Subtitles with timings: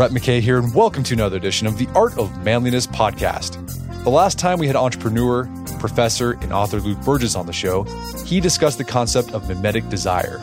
[0.00, 3.62] Brett McKay here, and welcome to another edition of the Art of Manliness podcast.
[4.02, 5.44] The last time we had entrepreneur,
[5.78, 7.82] professor, and author Luke Burgis on the show,
[8.24, 10.38] he discussed the concept of mimetic desire,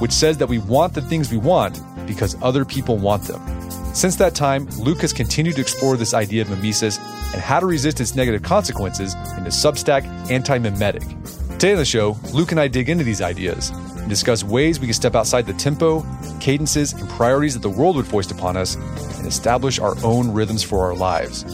[0.00, 3.40] which says that we want the things we want because other people want them.
[3.94, 6.98] Since that time, Luke has continued to explore this idea of mimesis
[7.32, 11.04] and how to resist its negative consequences in the Substack Anti Mimetic.
[11.58, 14.88] Today on the show, Luke and I dig into these ideas and discuss ways we
[14.88, 16.04] can step outside the tempo,
[16.38, 20.62] cadences, and priorities that the world would foist upon us and establish our own rhythms
[20.62, 21.46] for our lives.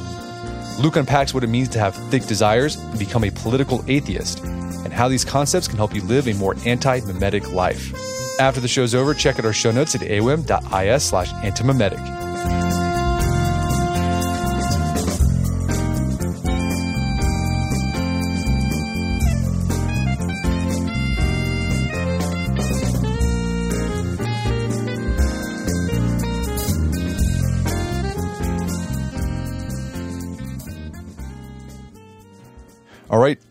[0.80, 4.92] Luke unpacks what it means to have thick desires and become a political atheist, and
[4.92, 7.94] how these concepts can help you live a more anti mimetic life.
[8.40, 12.21] After the show's over, check out our show notes at aom.is slash antimimetic.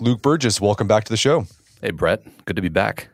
[0.01, 1.45] Luke Burgis, welcome back to the show.
[1.79, 2.23] Hey, Brett.
[2.45, 3.09] Good to be back.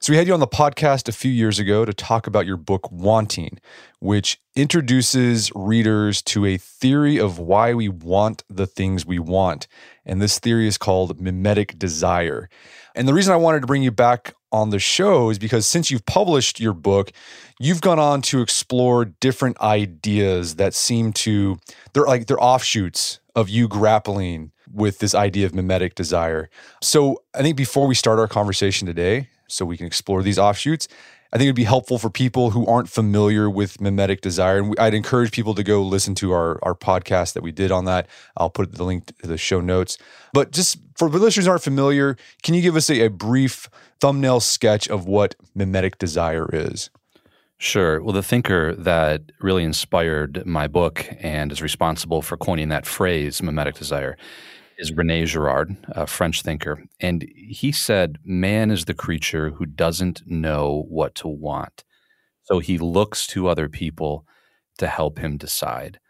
[0.00, 2.58] So, we had you on the podcast a few years ago to talk about your
[2.58, 3.58] book, Wanting,
[4.00, 9.66] which introduces readers to a theory of why we want the things we want.
[10.04, 12.50] And this theory is called mimetic desire.
[12.94, 15.90] And the reason I wanted to bring you back on the show is because since
[15.90, 17.12] you've published your book,
[17.58, 21.58] you've gone on to explore different ideas that seem to,
[21.94, 26.50] they're like, they're offshoots of you grappling with this idea of mimetic desire.
[26.82, 30.88] So I think before we start our conversation today, so we can explore these offshoots,
[31.32, 34.58] I think it'd be helpful for people who aren't familiar with mimetic desire.
[34.58, 37.84] And I'd encourage people to go listen to our, our podcast that we did on
[37.84, 38.08] that.
[38.36, 39.96] I'll put the link to the show notes.
[40.32, 43.70] But just for listeners who aren't familiar, can you give us a, a brief
[44.00, 46.90] thumbnail sketch of what mimetic desire is?
[47.58, 48.02] Sure.
[48.02, 53.40] Well, the thinker that really inspired my book and is responsible for coining that phrase,
[53.40, 54.16] mimetic desire,
[54.80, 56.84] is Rene Girard, a French thinker.
[57.00, 61.84] And he said, Man is the creature who doesn't know what to want.
[62.44, 64.26] So he looks to other people
[64.78, 66.00] to help him decide.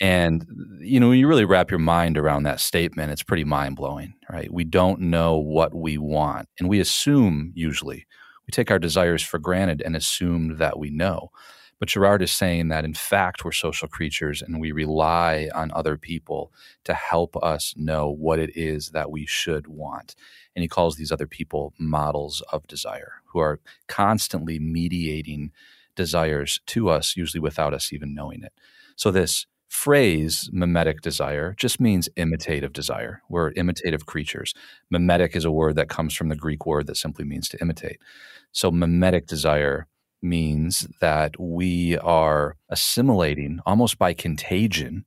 [0.00, 0.44] And,
[0.80, 4.14] you know, when you really wrap your mind around that statement, it's pretty mind blowing,
[4.28, 4.52] right?
[4.52, 6.48] We don't know what we want.
[6.58, 8.06] And we assume, usually,
[8.46, 11.30] we take our desires for granted and assume that we know.
[11.78, 15.96] But Girard is saying that in fact we're social creatures and we rely on other
[15.96, 16.52] people
[16.84, 20.14] to help us know what it is that we should want.
[20.54, 25.52] And he calls these other people models of desire who are constantly mediating
[25.96, 28.52] desires to us, usually without us even knowing it.
[28.96, 33.22] So this phrase mimetic desire just means imitative desire.
[33.28, 34.54] We're imitative creatures.
[34.88, 37.98] Mimetic is a word that comes from the Greek word that simply means to imitate.
[38.52, 39.88] So mimetic desire
[40.24, 45.04] means that we are assimilating almost by contagion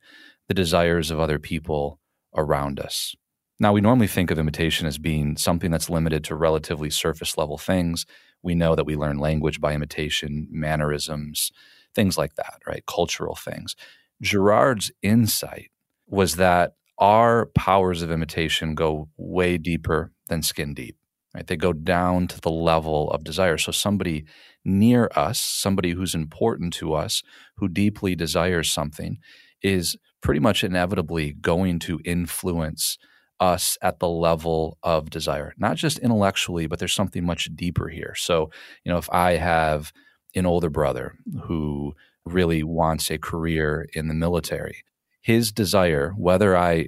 [0.48, 2.00] the desires of other people
[2.36, 3.16] around us.
[3.60, 7.58] Now, we normally think of imitation as being something that's limited to relatively surface level
[7.58, 8.06] things.
[8.44, 11.52] We know that we learn language by imitation, mannerisms,
[11.96, 12.86] things like that, right?
[12.86, 13.76] Cultural things.
[14.22, 15.72] Girard's insight
[16.08, 20.98] was that our powers of imitation go way deeper than skin deep.
[21.38, 21.46] Right?
[21.46, 23.60] They go down to the level of desire.
[23.60, 24.26] So somebody
[24.66, 27.22] near us, somebody who's important to us,
[27.58, 29.20] who deeply desires something,
[29.62, 32.98] is pretty much inevitably going to influence
[33.40, 38.16] us at the level of desire, not just intellectually, but there's something much deeper here.
[38.18, 38.50] So,
[38.84, 39.94] you know, if I have
[40.34, 41.14] an older brother
[41.44, 41.94] who
[42.26, 44.84] really wants a career in the military,
[45.22, 46.88] his desire, whether I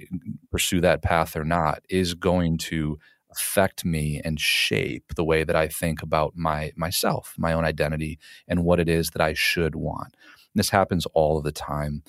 [0.50, 2.98] pursue that path or not, is going to
[3.32, 8.18] affect me and shape the way that I think about my myself, my own identity,
[8.48, 10.14] and what it is that I should want.
[10.14, 12.02] And this happens all of the time,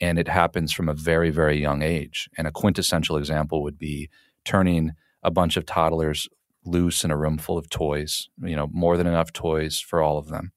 [0.00, 2.28] and it happens from a very, very young age.
[2.36, 4.08] And a quintessential example would be
[4.44, 4.92] turning
[5.22, 6.28] a bunch of toddlers
[6.64, 8.28] loose in a room full of toys.
[8.42, 10.52] You know, more than enough toys for all of them.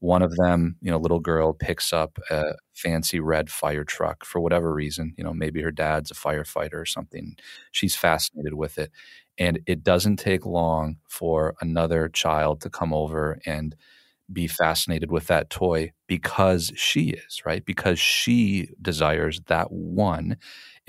[0.00, 4.40] One of them, you know, little girl picks up a fancy red fire truck for
[4.40, 5.12] whatever reason.
[5.18, 7.36] You know, maybe her dad's a firefighter or something.
[7.70, 8.90] She's fascinated with it.
[9.38, 13.74] And it doesn't take long for another child to come over and
[14.32, 17.64] be fascinated with that toy because she is, right?
[17.64, 20.36] Because she desires that one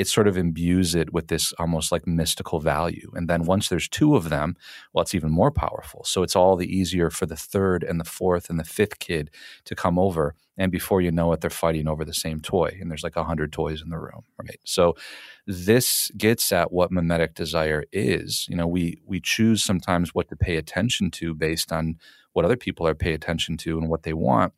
[0.01, 3.12] it sort of imbues it with this almost like mystical value.
[3.13, 4.56] And then once there's two of them,
[4.92, 6.03] well, it's even more powerful.
[6.06, 9.30] So it's all the easier for the third and the fourth and the fifth kid
[9.65, 10.33] to come over.
[10.57, 12.75] And before you know it, they're fighting over the same toy.
[12.81, 14.59] And there's like a hundred toys in the room, right?
[14.65, 14.95] So
[15.45, 18.47] this gets at what mimetic desire is.
[18.50, 21.97] You know, we we choose sometimes what to pay attention to based on
[22.33, 24.54] what other people are paying attention to and what they want.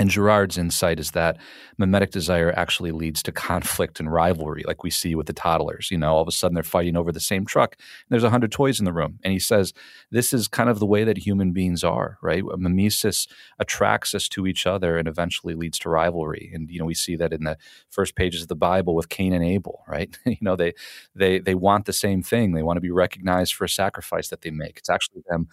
[0.00, 1.36] And Girard's insight is that
[1.78, 5.88] mimetic desire actually leads to conflict and rivalry, like we see with the toddlers.
[5.90, 7.76] You know, all of a sudden they're fighting over the same truck.
[7.78, 9.72] And there's a hundred toys in the room, and he says
[10.10, 12.42] this is kind of the way that human beings are, right?
[12.56, 13.28] Mimesis
[13.60, 16.50] attracts us to each other and eventually leads to rivalry.
[16.52, 17.56] And you know, we see that in the
[17.88, 20.16] first pages of the Bible with Cain and Abel, right?
[20.26, 20.72] you know, they
[21.14, 22.52] they they want the same thing.
[22.52, 24.76] They want to be recognized for a sacrifice that they make.
[24.78, 25.46] It's actually them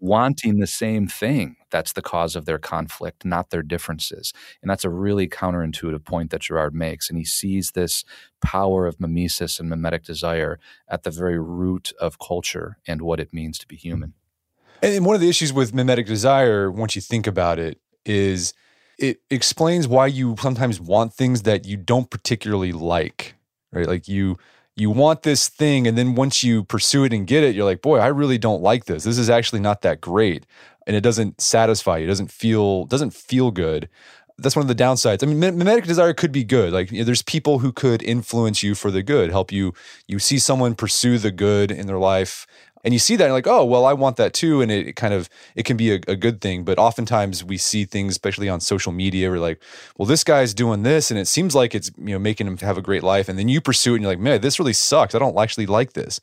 [0.00, 4.32] wanting the same thing that's the cause of their conflict, not their differences.
[4.60, 7.08] And that's a really counterintuitive point that Girard makes.
[7.08, 8.04] And he sees this
[8.42, 10.58] power of mimesis and mimetic desire
[10.88, 13.88] at the very root of culture and what it means to be mm-hmm.
[13.88, 14.14] human.
[14.82, 18.54] And one of the issues with mimetic desire, once you think about it, is
[18.98, 23.34] it explains why you sometimes want things that you don't particularly like,
[23.72, 23.86] right?
[23.86, 24.38] Like you
[24.80, 27.82] you want this thing and then once you pursue it and get it you're like
[27.82, 29.04] boy i really don't like this.
[29.04, 30.46] This is actually not that great.
[30.86, 32.04] And it doesn't satisfy you.
[32.04, 33.88] It doesn't feel doesn't feel good.
[34.38, 35.22] That's one of the downsides.
[35.22, 36.72] I mean mimetic desire could be good.
[36.72, 39.74] Like you know, there's people who could influence you for the good help you
[40.06, 42.46] you see someone pursue the good in their life
[42.84, 44.60] and you see that and like oh well i want that too.
[44.60, 46.64] And it, it kind of it can be a, a, good thing.
[46.64, 49.62] But oftentimes we see things especially on social media we're like
[49.96, 51.10] well this guy's doing this.
[51.10, 53.28] And it seems like it's you know making him have a great life.
[53.28, 55.14] And then you pursue it and you're like man this really sucks.
[55.14, 56.20] I don't actually like this.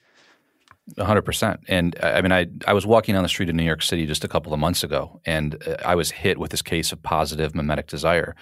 [0.95, 4.05] 100% and i mean I, I was walking down the street in new york city
[4.05, 7.03] just a couple of months ago and uh, i was hit with this case of
[7.03, 8.35] positive mimetic desire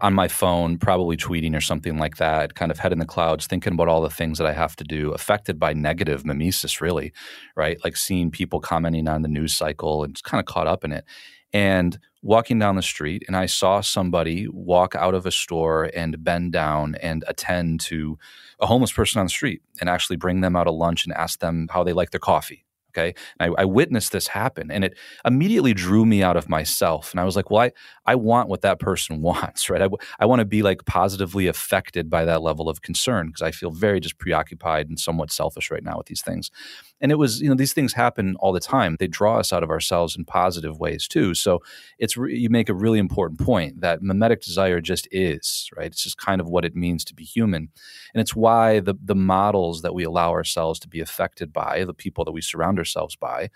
[0.00, 3.46] on my phone, probably tweeting or something like that, kind of head in the clouds,
[3.46, 7.12] thinking about all the things that I have to do, affected by negative mimesis, really,
[7.56, 7.78] right?
[7.84, 10.92] Like seeing people commenting on the news cycle and just kind of caught up in
[10.92, 11.04] it.
[11.52, 16.22] And walking down the street, and I saw somebody walk out of a store and
[16.22, 18.18] bend down and attend to
[18.60, 21.40] a homeless person on the street and actually bring them out a lunch and ask
[21.40, 23.14] them how they like their coffee Okay.
[23.38, 27.12] I, I, witnessed this happen and it immediately drew me out of myself.
[27.12, 27.72] And I was like, well, I,
[28.04, 29.82] I want what that person wants, right?
[29.82, 29.88] I,
[30.18, 33.70] I want to be like positively affected by that level of concern because I feel
[33.70, 36.50] very just preoccupied and somewhat selfish right now with these things.
[37.00, 38.96] And it was, you know, these things happen all the time.
[38.98, 41.34] They draw us out of ourselves in positive ways too.
[41.34, 41.60] So
[41.98, 45.86] it's, re- you make a really important point that mimetic desire just is, right?
[45.86, 47.68] It's just kind of what it means to be human.
[48.14, 51.94] And it's why the, the models that we allow ourselves to be affected by, the
[51.94, 53.50] people that we surround ourselves by,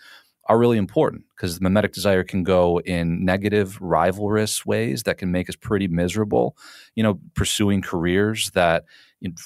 [0.46, 5.32] are really important because the mimetic desire can go in negative, rivalrous ways that can
[5.32, 6.56] make us pretty miserable.
[6.94, 8.84] You know, pursuing careers that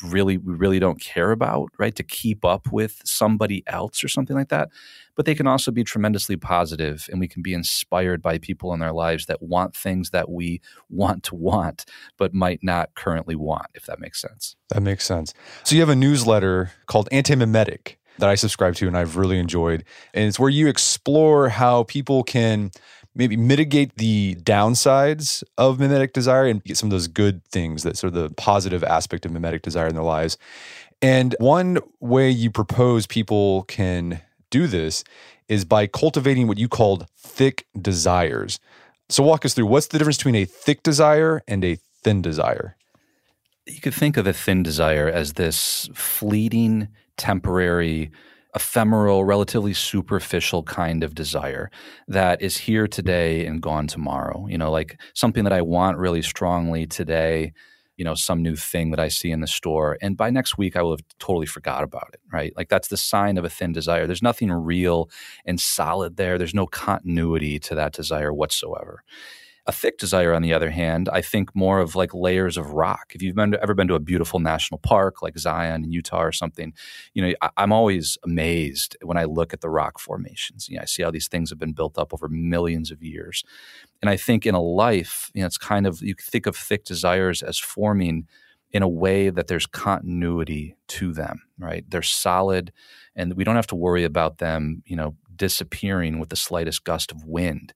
[0.03, 1.95] really we really don't care about, right?
[1.97, 4.69] To keep up with somebody else or something like that.
[5.15, 8.81] But they can also be tremendously positive, and we can be inspired by people in
[8.81, 11.85] their lives that want things that we want to want,
[12.17, 13.67] but might not currently want.
[13.75, 14.57] If that makes sense.
[14.69, 15.35] That makes sense.
[15.65, 19.39] So you have a newsletter called Anti Mimetic that I subscribe to and I've really
[19.39, 19.85] enjoyed.
[20.13, 22.71] And it's where you explore how people can
[23.15, 27.97] maybe mitigate the downsides of mimetic desire and get some of those good things that
[27.97, 30.39] sort of the positive aspect of mimetic desire in their lives.
[31.03, 35.05] And one way you propose people can do this
[35.49, 38.61] is by cultivating what you called thick desires.
[39.09, 42.77] So walk us through what's the difference between a thick desire and a thin desire?
[43.67, 48.11] You could think of a thin desire as this fleeting, temporary
[48.59, 51.71] ephemeral, relatively superficial kind of desire
[52.09, 54.47] that is here today and gone tomorrow.
[54.49, 57.53] You know, like something that I want really strongly today,
[57.97, 59.97] you know, some new thing that I see in the store.
[60.03, 62.53] And by next week, I will have totally forgot about it, right?
[62.57, 64.09] Like that's the sign of a thin desire.
[64.09, 65.09] There's nothing real
[65.45, 69.05] and solid there, there's no continuity to that desire whatsoever.
[69.69, 73.13] A thick desire, on the other hand, I think more of like layers of rock.
[73.15, 76.23] If you've been to, ever been to a beautiful national park like Zion in Utah
[76.23, 76.73] or something,
[77.13, 80.71] you know, I, am always amazed when I look at the rock formations.
[80.71, 83.45] You know, I see how these things have been built up over millions of years.
[84.01, 86.85] And I think in a life, you know, it's kind of, you think of thick
[86.85, 88.27] desires as forming
[88.73, 91.85] in a way that there's continuity to them, right?
[91.89, 92.73] They're solid
[93.15, 97.13] and we don't have to worry about them, you know, disappearing with the slightest gust
[97.13, 97.75] of wind.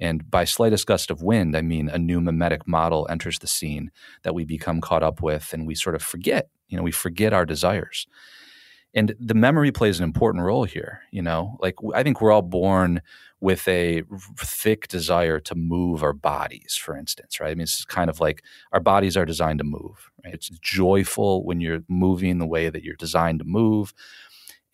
[0.00, 3.90] And by slightest gust of wind, I mean a new mimetic model enters the scene
[4.22, 7.32] that we become caught up with and we sort of forget, you know, we forget
[7.32, 8.06] our desires.
[8.92, 12.42] And the memory plays an important role here, you know, like I think we're all
[12.42, 13.02] born
[13.40, 14.02] with a
[14.38, 17.52] thick desire to move our bodies, for instance, right?
[17.52, 18.42] I mean, it's kind of like
[18.72, 20.10] our bodies are designed to move.
[20.24, 20.34] Right?
[20.34, 23.94] It's joyful when you're moving the way that you're designed to move.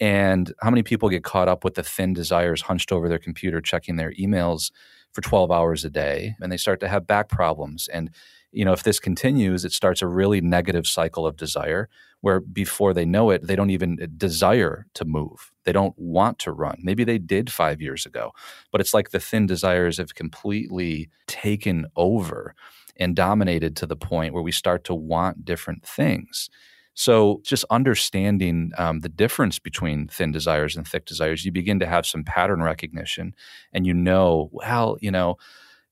[0.00, 3.61] And how many people get caught up with the thin desires hunched over their computer,
[3.61, 4.71] checking their emails
[5.16, 7.88] for 12 hours a day, and they start to have back problems.
[7.88, 8.11] And,
[8.52, 11.88] you know, if this continues, it starts a really negative cycle of desire
[12.20, 15.52] where before they know it, they don't even uh, desire to move.
[15.64, 16.80] They don't want to run.
[16.82, 18.32] Maybe they did five years ago,
[18.70, 22.54] but it's like the thin desires have completely taken over
[22.96, 26.50] and dominated to the point where we start to want different things.
[26.98, 31.86] So, just understanding um, the difference between thin desires and thick desires, you begin to
[31.86, 33.34] have some pattern recognition
[33.72, 35.36] and you know, well, you know,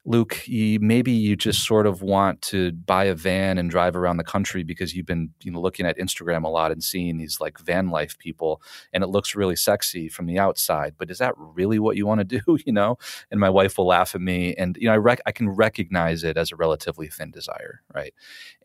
[0.07, 4.19] Luke, you, maybe you just sort of want to buy a van and drive around
[4.19, 7.41] the country because you've been you know, looking at Instagram a lot and seeing these
[7.41, 8.61] like van life people,
[8.93, 10.95] and it looks really sexy from the outside.
[10.99, 12.59] But is that really what you want to do?
[12.67, 12.99] You know,
[13.31, 16.23] and my wife will laugh at me, and you know, I rec- I can recognize
[16.23, 18.13] it as a relatively thin desire, right?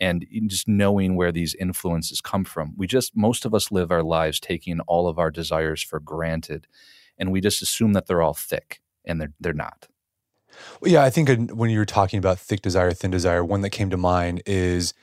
[0.01, 4.03] And just knowing where these influences come from, we just most of us live our
[4.03, 6.67] lives taking all of our desires for granted,
[7.17, 9.87] and we just assume that they're all thick, and they're they're not.
[10.81, 13.69] Well, yeah, I think when you were talking about thick desire, thin desire, one that
[13.71, 14.93] came to mind is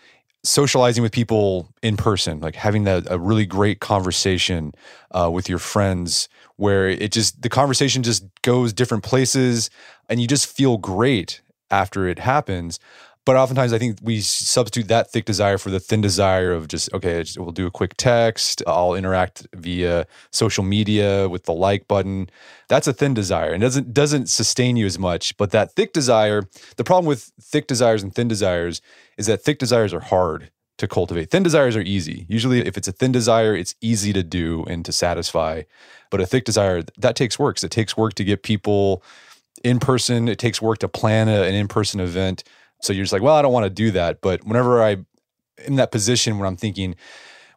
[0.45, 4.73] socializing with people in person, like having that a really great conversation
[5.11, 9.71] uh, with your friends, where it just the conversation just goes different places,
[10.09, 12.79] and you just feel great after it happens.
[13.26, 16.95] But oftentimes, I think we substitute that thick desire for the thin desire of just,
[16.95, 18.62] okay, we'll do a quick text.
[18.68, 22.30] I'll interact via social media with the like button.
[22.68, 25.37] That's a thin desire and doesn't doesn't sustain you as much.
[25.37, 26.45] But that thick desire,
[26.76, 28.80] the problem with thick desires and thin desires
[29.18, 31.33] is that thick desires are hard to cultivate.
[31.33, 32.26] Thin desires are easy.
[32.28, 35.62] Usually, if it's a thin desire, it's easy to do and to satisfy.
[36.11, 37.61] But a thick desire, that takes work.
[37.64, 39.02] It takes work to get people
[39.64, 40.28] in person.
[40.28, 42.45] It takes work to plan a, an in person event.
[42.83, 44.21] So you're just like, well, I don't want to do that.
[44.21, 44.99] But whenever I
[45.64, 46.97] in that position where I'm thinking,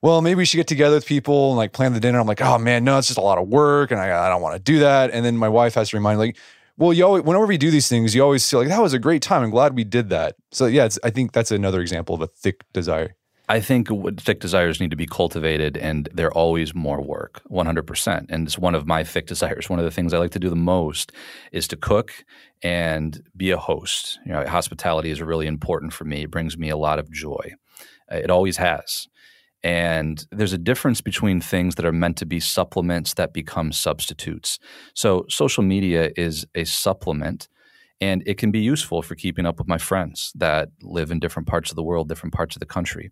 [0.02, 2.20] well, maybe we should get together with people and like plan the dinner.
[2.20, 4.42] I'm like, oh man, no, it's just a lot of work, and I, I don't
[4.42, 5.12] want to do that.
[5.12, 6.38] And then my wife has to remind, like,
[6.78, 9.00] well, you always, whenever we do these things, you always feel like that was a
[9.00, 9.44] great time.
[9.44, 10.36] I'm glad we did that.
[10.52, 13.16] So yeah, I think that's another example of a thick desire.
[13.50, 13.90] I think
[14.20, 18.26] thick desires need to be cultivated, and they're always more work, 100%.
[18.30, 19.68] And it's one of my thick desires.
[19.68, 21.12] One of the things I like to do the most
[21.52, 22.12] is to cook
[22.62, 24.20] and be a host.
[24.24, 26.24] You know, hospitality is really important for me.
[26.24, 27.54] It brings me a lot of joy.
[28.12, 29.08] Uh, it always has.
[29.64, 34.60] And there's a difference between things that are meant to be supplements that become substitutes.
[34.94, 37.50] So, social media is a supplement
[38.02, 41.48] and it can be useful for keeping up with my friends that live in different
[41.48, 43.12] parts of the world, different parts of the country.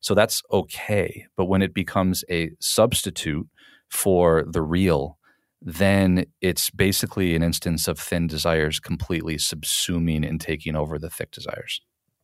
[0.00, 1.26] So that's okay.
[1.36, 3.48] But when it becomes a substitute
[3.88, 5.18] for the real,
[5.60, 11.32] then it's basically an instance of thin desires completely subsuming and taking over the thick
[11.32, 11.80] desires.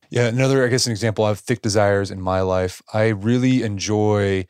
[0.09, 2.81] Yeah, another, I guess, an example of thick desires in my life.
[2.93, 4.45] I really enjoy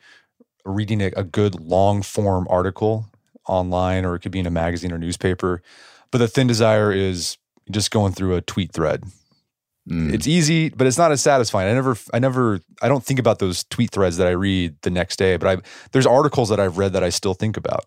[0.64, 3.06] reading a, a good long form article
[3.48, 5.62] online, or it could be in a magazine or newspaper.
[6.10, 7.38] But the thin desire is
[7.70, 9.04] just going through a tweet thread.
[9.88, 10.12] Mm.
[10.12, 11.70] It's easy, but it's not as satisfying.
[11.70, 14.90] I never, I never, I don't think about those tweet threads that I read the
[14.90, 15.36] next day.
[15.36, 17.84] But I, there's articles that I've read that I still think about.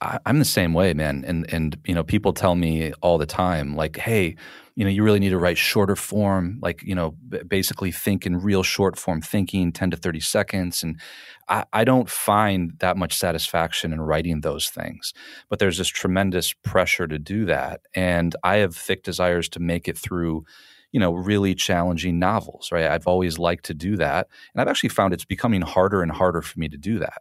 [0.00, 1.24] I, I'm the same way, man.
[1.26, 4.36] And and you know, people tell me all the time, like, hey,
[4.78, 7.16] you know, you really need to write shorter form, like you know,
[7.48, 10.84] basically think in real short form thinking, ten to thirty seconds.
[10.84, 11.00] And
[11.48, 15.12] I, I don't find that much satisfaction in writing those things.
[15.48, 19.88] But there's this tremendous pressure to do that, and I have thick desires to make
[19.88, 20.44] it through
[20.92, 24.88] you know really challenging novels right i've always liked to do that and i've actually
[24.88, 27.20] found it's becoming harder and harder for me to do that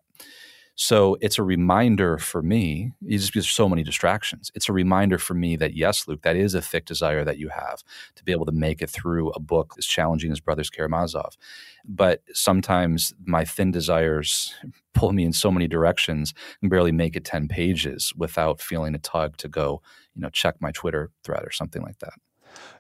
[0.80, 3.10] so it's a reminder for me, hmm.
[3.10, 4.52] just because so many distractions.
[4.54, 7.50] It's a reminder for me that yes, Luke, that is a thick desire that you
[7.50, 7.84] have
[8.16, 11.36] to be able to make it through a book as challenging as Brothers Karamazov.
[11.84, 14.54] But sometimes my thin desires
[14.94, 19.00] pull me in so many directions and barely make it 10 pages without feeling a
[19.00, 19.82] tug to go,
[20.16, 22.14] you know, check my Twitter thread or something like that.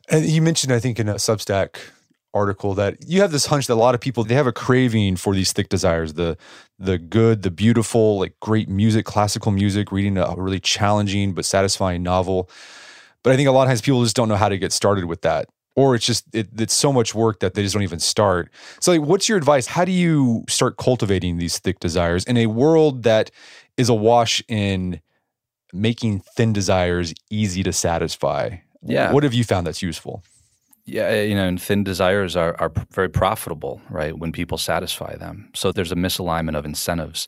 [0.09, 1.77] And you mentioned, I think, in a Substack
[2.37, 5.15] article that you have this hunch that a lot of people they have a craving
[5.15, 6.37] for these thick desires the
[6.77, 12.03] the good the beautiful like great music classical music reading a really challenging but satisfying
[12.03, 12.49] novel.
[13.23, 15.05] But i think a lot of times people just don't know how to get started
[15.05, 17.99] with that or it's just it, it's so much work that they just don't even
[17.99, 18.49] start.
[18.79, 19.67] So like what's your advice?
[19.67, 23.31] How do you start cultivating these thick desires in a world that
[23.77, 25.01] is awash in
[25.71, 28.57] making thin desires easy to satisfy?
[28.81, 29.11] Yeah.
[29.11, 30.23] What have you found that's useful
[30.87, 34.17] yeah, eh, you know, and thin desires are, are very profitable, right?
[34.17, 35.49] When people satisfy them.
[35.53, 37.27] So there's a misalignment of incentives.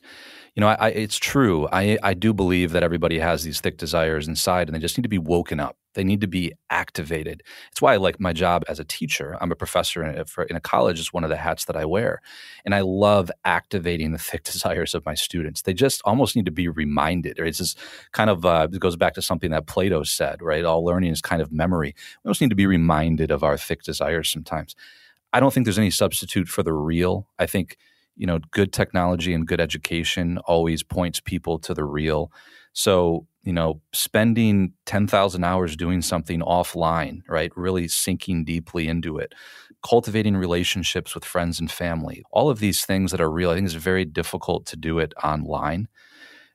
[0.54, 1.68] You know, I, I, it's true.
[1.72, 5.02] I, I do believe that everybody has these thick desires inside and they just need
[5.02, 5.76] to be woken up.
[5.94, 7.42] They need to be activated.
[7.72, 9.36] It's why I like my job as a teacher.
[9.40, 11.00] I'm a professor in a, for, in a college.
[11.00, 12.20] It's one of the hats that I wear.
[12.64, 15.62] And I love activating the thick desires of my students.
[15.62, 17.38] They just almost need to be reminded.
[17.38, 17.48] Right?
[17.48, 17.78] It's just
[18.12, 20.64] kind of, uh, it goes back to something that Plato said, right?
[20.64, 21.94] All learning is kind of memory.
[21.96, 24.76] We almost need to be reminded of our thick desires sometimes.
[25.32, 27.28] I don't think there's any substitute for the real.
[27.38, 27.76] I think,
[28.20, 32.30] you know, good technology and good education always points people to the real.
[32.74, 37.50] So you know, spending 10,000 hours doing something offline, right?
[37.56, 39.32] Really sinking deeply into it,
[39.82, 43.50] cultivating relationships with friends and family, all of these things that are real.
[43.50, 45.88] I think it's very difficult to do it online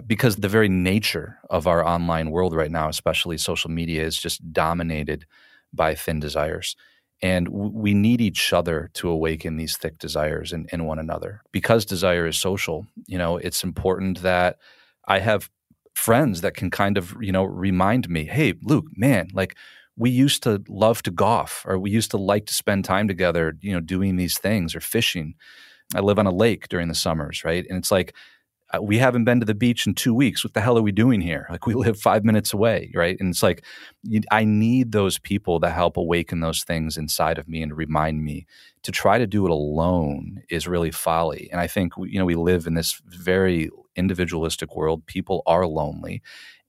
[0.05, 4.53] because the very nature of our online world right now, especially social media, is just
[4.53, 5.25] dominated
[5.73, 6.75] by thin desires.
[7.21, 11.41] And we need each other to awaken these thick desires in, in one another.
[11.51, 14.57] Because desire is social, you know, it's important that
[15.07, 15.49] I have
[15.95, 19.55] friends that can kind of, you know, remind me, hey, Luke, man, like
[19.95, 23.55] we used to love to golf or we used to like to spend time together,
[23.61, 25.35] you know, doing these things or fishing.
[25.95, 27.65] I live on a lake during the summers, right?
[27.69, 28.13] And it's like,
[28.73, 30.43] Uh, we haven't been to the beach in two weeks.
[30.43, 31.47] What the hell are we doing here?
[31.55, 33.15] Like, we live five minutes away, right?
[33.19, 33.63] And it's like,
[34.03, 38.23] you, I need those people to help awaken those things inside of me and remind
[38.23, 38.45] me
[38.83, 41.47] to try to do it alone is really folly.
[41.51, 45.05] And I think, you know, we live in this very individualistic world.
[45.05, 46.21] People are lonely.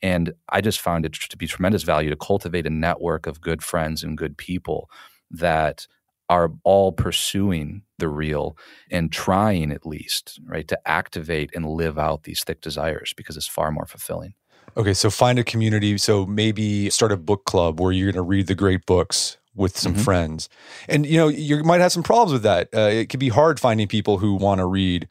[0.02, 3.62] And I just found it to be tremendous value to cultivate a network of good
[3.62, 4.88] friends and good people
[5.30, 5.86] that
[6.28, 8.56] are all pursuing the real
[8.90, 13.46] and trying at least, right, to activate and live out these thick desires because it's
[13.48, 14.34] far more fulfilling.
[14.76, 15.96] Okay, so find a community.
[15.96, 19.78] So maybe start a book club where you're going to read the great books with
[19.78, 20.02] some mm-hmm.
[20.02, 20.48] friends.
[20.88, 22.68] And you know, you might have some problems with that.
[22.74, 25.08] Uh, it could be hard finding people who want to read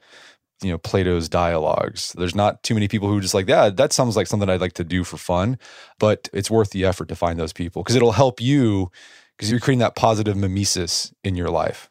[0.61, 2.13] you know Plato's dialogues.
[2.17, 4.73] There's not too many people who just like, yeah, that sounds like something I'd like
[4.73, 5.57] to do for fun,
[5.99, 8.91] but it's worth the effort to find those people because it'll help you
[9.35, 11.89] because you're creating that positive mimesis in your life.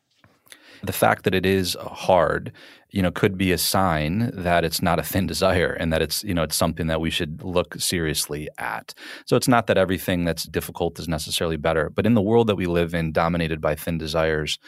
[0.83, 2.52] The fact that it is hard,
[2.90, 6.22] you know, could be a sign that it's not a thin desire and that it's,
[6.24, 8.92] you know, it's something that we should look seriously at.
[9.24, 12.57] So it's not that everything that's difficult is necessarily better, but in the world that
[12.57, 14.59] we live in, dominated by thin desires,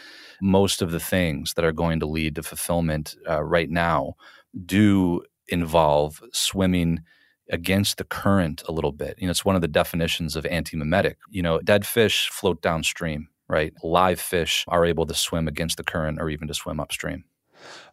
[0.40, 4.14] most of the things that are going to lead to fulfillment uh, right now
[4.64, 7.00] do involve swimming
[7.50, 9.16] against the current a little bit.
[9.18, 11.18] You know, it's one of the definitions of anti-mimetic.
[11.30, 13.72] You know, dead fish float downstream, right?
[13.82, 17.24] Live fish are able to swim against the current or even to swim upstream.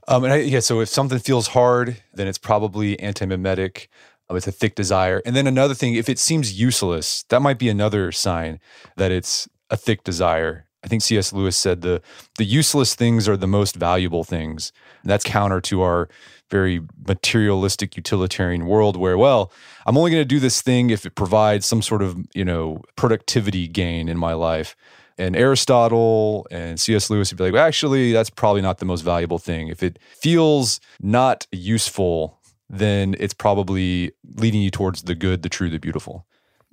[0.08, 3.90] Um, and I, yeah, so if something feels hard, then it's probably anti-mimetic.
[4.30, 5.22] Um, it's a thick desire.
[5.26, 8.60] And then another thing, if it seems useless, that might be another sign
[8.98, 10.68] that it's a thick desire.
[10.84, 11.32] I think C.S.
[11.32, 12.02] Lewis said the
[12.38, 14.74] the useless things are the most valuable things.
[15.04, 16.10] That's counter to our
[16.50, 19.52] very materialistic utilitarian world where well,
[19.86, 22.82] I'm only going to do this thing if it provides some sort of, you know,
[22.96, 24.76] productivity gain in my life.
[25.18, 27.10] And Aristotle and C.S.
[27.10, 29.68] Lewis would be like, well, actually, that's probably not the most valuable thing.
[29.68, 32.40] If it feels not useful,
[32.70, 36.26] then it's probably leading you towards the good, the true, the beautiful.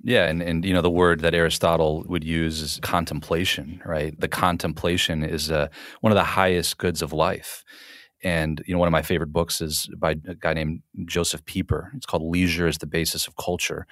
[0.03, 4.19] Yeah, and, and you know the word that Aristotle would use is contemplation, right?
[4.19, 5.67] The contemplation is uh,
[6.01, 7.63] one of the highest goods of life.
[8.23, 11.91] And you know, one of my favorite books is by a guy named Josef Pieper.
[11.95, 13.87] It's called "Leisure is the Basis of Culture,"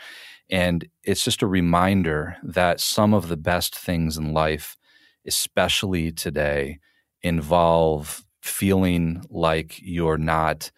[0.50, 4.78] and it's just a reminder that some of the best things in life,
[5.26, 6.80] especially today,
[7.22, 10.72] involve feeling like you're not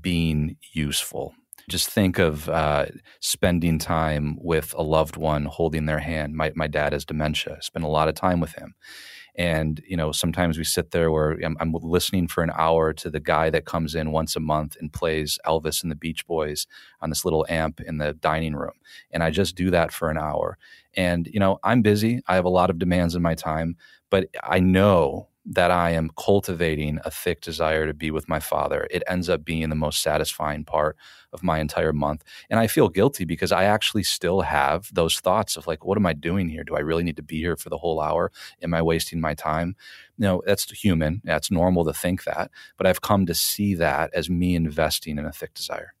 [0.00, 1.34] being useful
[1.68, 2.86] just think of uh,
[3.20, 6.34] spending time with a loved one, holding their hand.
[6.34, 7.58] My, my dad has dementia.
[7.62, 8.74] spend a lot of time with him.
[9.34, 13.08] And, you know, sometimes we sit there where I'm, I'm, listening for an hour to
[13.08, 16.66] the guy that comes in once a month and plays Elvis and the Beach Boys
[17.00, 18.74] on this little amp in the dining room.
[19.10, 20.58] And I just do that for an hour.
[20.94, 22.20] And, you know, I'm busy.
[22.26, 23.76] I have a lot of demands in my time,
[24.10, 28.86] but I know that I am cultivating a thick desire to be with my father,
[28.90, 30.96] it ends up being the most satisfying part
[31.32, 32.24] of my entire month.
[32.50, 36.06] And I feel guilty because I actually still have those thoughts of like, what am
[36.06, 36.64] I doing here?
[36.64, 38.32] Do I really need to be here for the whole hour?
[38.62, 39.76] Am I wasting my time?
[40.18, 41.20] You know, that's human.
[41.24, 42.50] That's normal to think that.
[42.76, 45.94] But I've come to see that as me investing in a thick desire.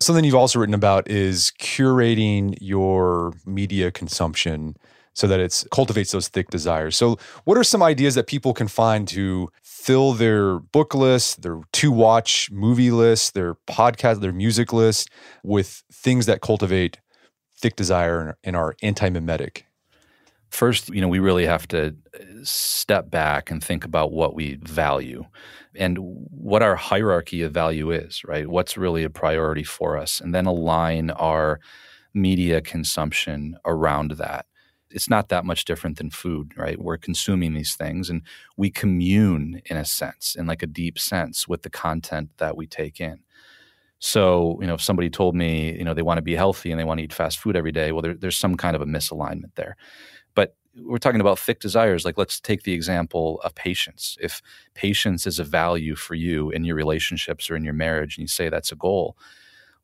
[0.00, 4.76] Something you've also written about is curating your media consumption
[5.14, 6.96] so that it cultivates those thick desires.
[6.96, 11.60] So, what are some ideas that people can find to fill their book list, their
[11.72, 15.08] to watch movie list, their podcast, their music list
[15.42, 16.98] with things that cultivate
[17.56, 19.66] thick desire and are anti mimetic?
[20.50, 24.56] First, you know, we really have to uh, step back and think about what we
[24.56, 25.24] value
[25.74, 28.48] and what our hierarchy of value is, right?
[28.48, 31.60] What's really a priority for us, and then align our
[32.12, 34.44] media consumption around that
[34.90, 36.80] it's not that much different than food, right?
[36.80, 38.22] We're consuming these things and
[38.56, 42.66] we commune in a sense, in like a deep sense, with the content that we
[42.66, 43.20] take in.
[43.98, 46.80] So, you know, if somebody told me, you know, they want to be healthy and
[46.80, 48.86] they want to eat fast food every day, well, there, there's some kind of a
[48.86, 49.76] misalignment there.
[50.34, 52.04] But we're talking about thick desires.
[52.04, 54.16] Like, let's take the example of patience.
[54.20, 54.40] If
[54.74, 58.28] patience is a value for you in your relationships or in your marriage, and you
[58.28, 59.18] say that's a goal,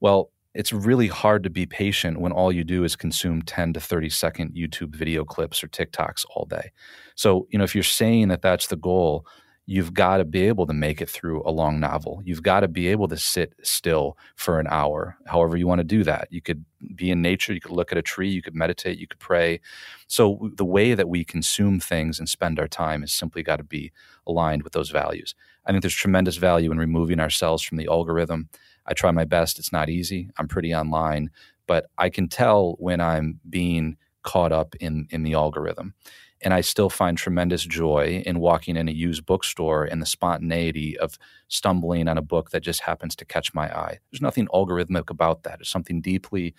[0.01, 3.81] well, it's really hard to be patient when all you do is consume 10 to
[3.81, 6.73] 30 second YouTube video clips or TikToks all day.
[7.15, 9.27] So, you know, if you're saying that that's the goal,
[9.67, 12.23] you've got to be able to make it through a long novel.
[12.25, 15.85] You've got to be able to sit still for an hour, however you want to
[15.85, 16.29] do that.
[16.31, 16.65] You could
[16.95, 19.61] be in nature, you could look at a tree, you could meditate, you could pray.
[20.07, 23.65] So, the way that we consume things and spend our time has simply got to
[23.65, 23.93] be
[24.27, 25.35] aligned with those values.
[25.67, 28.49] I think there's tremendous value in removing ourselves from the algorithm
[28.87, 29.59] I try my best.
[29.59, 30.31] It's not easy.
[30.39, 31.31] I'm pretty online,
[31.67, 35.95] but I can tell when I'm being caught up in in the algorithm.
[36.43, 40.99] And I still find tremendous joy in walking in a used bookstore and the spontaneity
[40.99, 41.19] of
[41.49, 43.99] stumbling on a book that just happens to catch my eye.
[44.11, 45.59] There's nothing algorithmic about that.
[45.59, 46.55] There's something deeply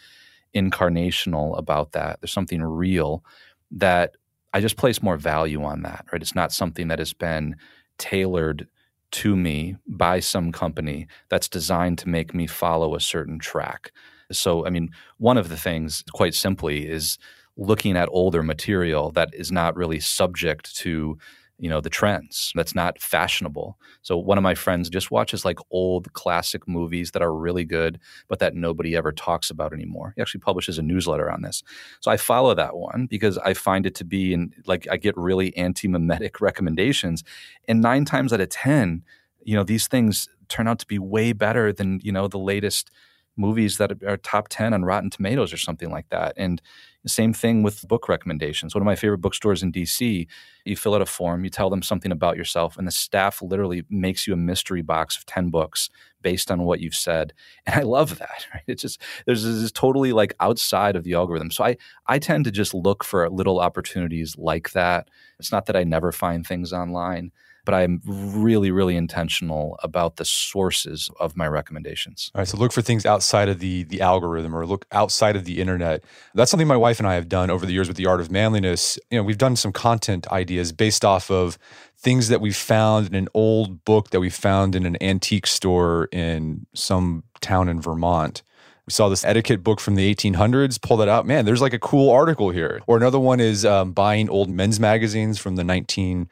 [0.56, 2.20] incarnational about that.
[2.20, 3.24] There's something real
[3.72, 4.16] that
[4.54, 6.22] I just place more value on that, right?
[6.22, 7.56] It's not something that has been
[8.00, 8.68] tailored
[9.12, 13.92] to me by some company that's designed to make me follow a certain track.
[14.32, 17.18] So, I mean, one of the things, quite simply, is
[17.56, 21.18] looking at older material that is not really subject to
[21.60, 23.78] you know the trends that's not fashionable.
[24.02, 28.00] So one of my friends just watches like old classic movies that are really good
[28.28, 30.14] but that nobody ever talks about anymore.
[30.16, 31.64] He actually publishes a newsletter on this.
[32.00, 35.18] So i follow that one because i find it to be and like i get
[35.18, 37.24] really anti-mimetic recommendations.
[37.68, 39.04] And nine times out of ten
[39.44, 42.92] you know these things turn out to be way better than you know the latest
[43.38, 46.34] movies that are top 10 on Rotten Tomatoes or something like that.
[46.36, 46.62] And
[47.06, 48.76] same thing with book recommendations.
[48.76, 50.28] One of my favorite bookstores in DC,
[50.66, 53.84] you fill out a form, you tell them something about yourself, and the staff literally
[53.90, 55.90] makes you a mystery box of 10 books
[56.22, 57.34] based on what you've said.
[57.66, 58.46] And I love that.
[58.54, 58.64] Right?
[58.68, 61.52] It's just there's this totally like outside of the algorithm.
[61.52, 65.10] So I I tend to just look for little opportunities like that.
[65.40, 67.32] It's not that I never find things online,
[67.68, 72.32] but I'm really, really intentional about the sources of my recommendations.
[72.34, 72.48] All right.
[72.48, 76.02] So look for things outside of the the algorithm or look outside of the internet.
[76.34, 78.32] That's something my wife and I have done over the years with the art of
[78.32, 78.98] manliness.
[79.12, 81.58] You know, we've done some content ideas based off of
[81.98, 86.08] things that we found in an old book that we found in an antique store
[86.14, 88.44] in some town in Vermont.
[88.86, 91.26] We saw this etiquette book from the 1800s, pull that out.
[91.26, 92.82] Man, there's like a cool article here.
[92.88, 96.30] Or another one is um, buying old men's magazines from the 19-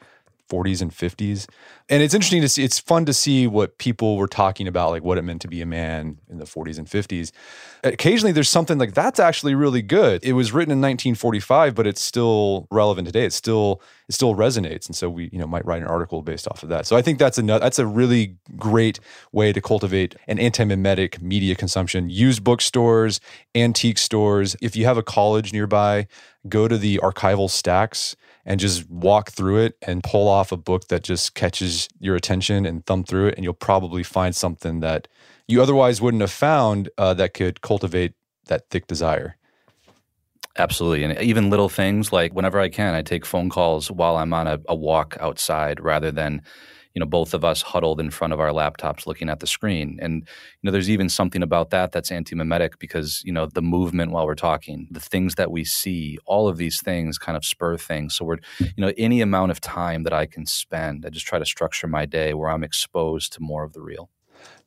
[0.50, 1.48] 40s and 50s.
[1.90, 5.04] And it's interesting to see, it's fun to see what people were talking about, like
[5.04, 7.32] what it meant to be a man in the 40s and 50s.
[7.84, 10.24] Occasionally there's something like that's actually really good.
[10.24, 13.26] It was written in 1945, but it's still relevant today.
[13.26, 14.88] It still it still resonates.
[14.88, 16.86] And so we, you know, might write an article based off of that.
[16.86, 19.00] So I think that's a that's a really great
[19.32, 22.10] way to cultivate an anti-mimetic media consumption.
[22.10, 23.20] Use bookstores,
[23.56, 24.56] antique stores.
[24.62, 26.08] If you have a college nearby,
[26.48, 30.88] go to the archival stacks and just walk through it and pull off a book
[30.90, 35.08] that just catches your attention and thumb through it and you'll probably find something that
[35.48, 38.14] you otherwise wouldn't have found uh, that could cultivate
[38.48, 39.38] that thick desire.
[40.58, 44.34] Absolutely and even little things like whenever i can i take phone calls while i'm
[44.34, 46.42] on a, a walk outside rather than
[46.96, 50.00] you know both of us huddled in front of our laptops looking at the screen.
[50.02, 54.12] And you know there's even something about that that's anti-mimetic because you know the movement
[54.12, 57.78] while we're talking the things that we see all of these things kind of spur
[57.78, 58.16] things.
[58.16, 58.66] So we're hmm.
[58.76, 61.88] you know any amount of time that i can spend i just try to structure
[61.88, 64.10] my day where i'm exposed to more of the real.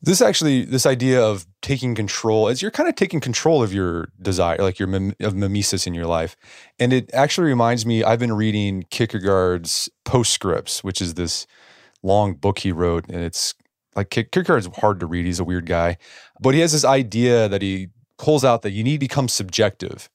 [0.00, 4.08] This actually this idea of taking control as you're kind of taking control of your
[4.20, 4.88] desire, like your
[5.20, 6.36] of mimesis in your life.
[6.78, 11.46] And it actually reminds me, I've been reading Kierkegaard's Postscripts, which is this
[12.02, 13.54] long book he wrote, and it's
[13.96, 15.26] like Kierkegaard's hard to read.
[15.26, 15.98] He's a weird guy,
[16.40, 20.08] but he has this idea that he pulls out that you need to become subjective.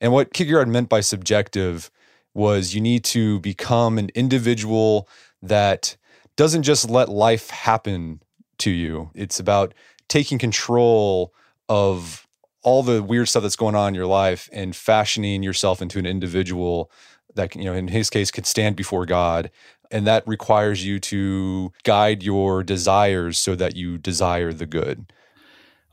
[0.00, 1.90] And what Kierkegaard meant by subjective
[2.34, 5.08] was you need to become an individual
[5.42, 5.96] that
[6.36, 8.22] doesn't just let life happen
[8.58, 9.10] to you.
[9.14, 9.74] It's about
[10.08, 11.34] taking control
[11.68, 12.26] of
[12.62, 16.06] all the weird stuff that's going on in your life and fashioning yourself into an
[16.06, 16.90] individual
[17.34, 19.50] that you know in his case could stand before God
[19.92, 25.12] and that requires you to guide your desires so that you desire the good.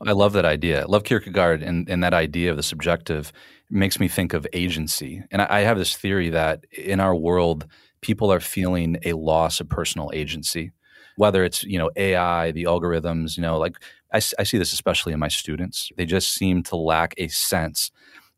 [0.04, 0.82] I love that idea.
[0.82, 3.32] I love Kierkegaard and, and that idea of the subjective
[3.68, 5.22] makes me think of agency.
[5.30, 7.66] And I, I have this theory that in our world,
[8.00, 10.72] people are feeling a loss of personal agency
[11.20, 13.76] whether it's you know AI, the algorithms, you know, like
[14.10, 15.90] I, I see this especially in my students.
[15.96, 17.90] They just seem to lack a sense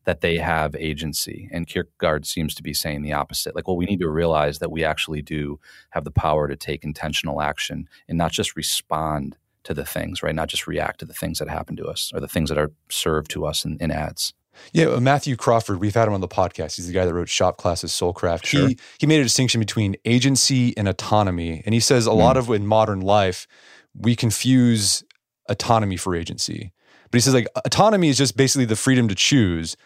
[0.05, 1.49] that they have agency.
[1.53, 3.55] And Kierkegaard seems to be saying the opposite.
[3.55, 5.61] Like, well, we need to realize that we actually do
[5.91, 10.35] have the power to take intentional action and not just respond to the things, right?
[10.35, 12.73] Not just react to the things that happen to us or the things that are
[12.89, 14.35] served to us in, in ads.
[14.73, 16.77] Yeah, uh, Matthew Crawford, we've had him on the podcast.
[16.77, 18.45] He's the guy that wrote Shop Class as Soulcraft.
[18.45, 18.69] Sure.
[18.69, 21.63] He he made a distinction between agency and autonomy.
[21.65, 22.19] And he says a mm.
[22.19, 23.47] lot of in modern life,
[23.95, 25.05] we confuse
[25.49, 26.73] autonomy for agency.
[27.13, 29.77] But he says like autonomy is just basically the freedom to choose.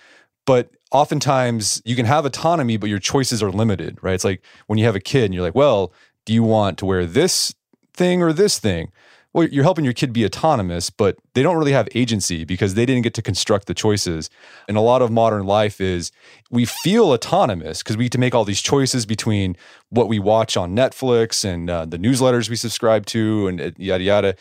[0.46, 4.14] But oftentimes you can have autonomy, but your choices are limited, right?
[4.14, 5.92] It's like when you have a kid and you're like, well,
[6.24, 7.54] do you want to wear this
[7.92, 8.92] thing or this thing?
[9.36, 12.86] well, you're helping your kid be autonomous, but they don't really have agency because they
[12.86, 14.30] didn't get to construct the choices.
[14.66, 16.10] And a lot of modern life is
[16.50, 19.54] we feel autonomous because we get to make all these choices between
[19.90, 24.04] what we watch on Netflix and uh, the newsletters we subscribe to and uh, yada
[24.04, 24.36] yada.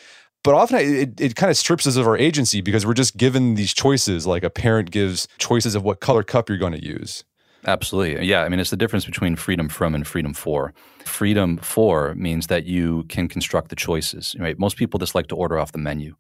[0.46, 3.56] But often it, it kind of strips us of our agency because we're just given
[3.56, 7.24] these choices, like a parent gives choices of what color cup you're going to use.
[7.66, 8.28] Absolutely.
[8.28, 8.44] Yeah.
[8.44, 10.72] I mean, it's the difference between freedom from and freedom for.
[11.04, 14.60] Freedom for means that you can construct the choices, right?
[14.60, 16.16] Most people just like to order off the menu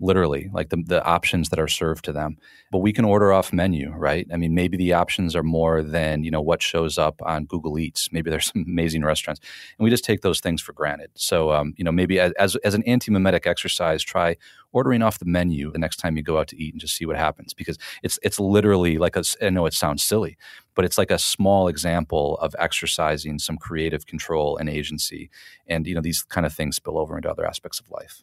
[0.00, 2.38] literally, like the, the options that are served to them.
[2.72, 4.26] But we can order off menu, right?
[4.32, 7.78] I mean, maybe the options are more than, you know, what shows up on Google
[7.78, 8.08] Eats.
[8.10, 9.40] Maybe there's some amazing restaurants.
[9.78, 11.10] And we just take those things for granted.
[11.14, 14.36] So, um, you know, maybe as, as, an anti-mimetic exercise, try
[14.72, 17.04] ordering off the menu the next time you go out to eat and just see
[17.04, 20.36] what happens because it's it's literally like a, I know it sounds silly,
[20.74, 25.30] but it's like a small example of exercising some creative control and agency,
[25.66, 28.22] and you know these kind of things spill over into other aspects of life.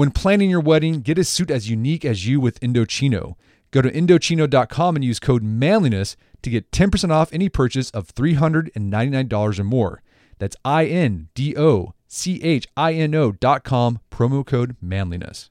[0.00, 3.34] When planning your wedding, get a suit as unique as you with Indochino.
[3.70, 9.58] Go to Indochino.com and use code manliness to get 10% off any purchase of $399
[9.58, 10.02] or more.
[10.38, 15.50] That's I N D O C H I N O.com, promo code manliness.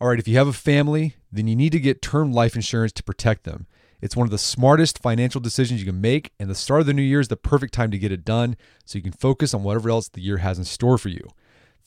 [0.00, 2.92] All right, if you have a family, then you need to get term life insurance
[2.92, 3.66] to protect them.
[4.00, 6.94] It's one of the smartest financial decisions you can make, and the start of the
[6.94, 9.62] new year is the perfect time to get it done so you can focus on
[9.62, 11.28] whatever else the year has in store for you.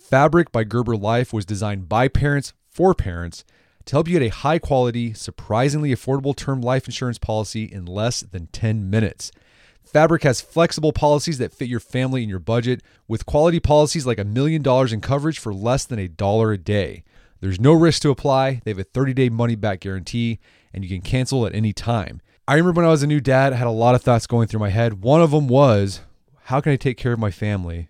[0.09, 3.43] Fabric by Gerber Life was designed by parents for parents
[3.85, 8.21] to help you get a high quality, surprisingly affordable term life insurance policy in less
[8.21, 9.31] than 10 minutes.
[9.83, 14.19] Fabric has flexible policies that fit your family and your budget, with quality policies like
[14.19, 17.03] a million dollars in coverage for less than a dollar a day.
[17.41, 20.37] There's no risk to apply, they have a 30 day money back guarantee,
[20.71, 22.21] and you can cancel at any time.
[22.47, 24.47] I remember when I was a new dad, I had a lot of thoughts going
[24.49, 25.01] through my head.
[25.01, 26.01] One of them was,
[26.43, 27.89] how can I take care of my family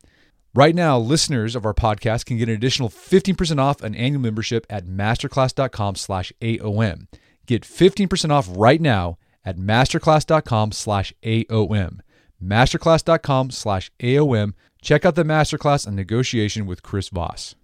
[0.53, 4.65] Right now, listeners of our podcast can get an additional 15% off an annual membership
[4.69, 7.07] at masterclass.com slash AOM.
[7.45, 11.99] Get 15% off right now at masterclass.com slash AOM.
[12.43, 17.55] Masterclass.com slash AOM Check out the masterclass on negotiation with Chris Voss.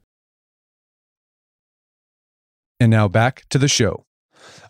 [2.79, 4.05] And now back to the show.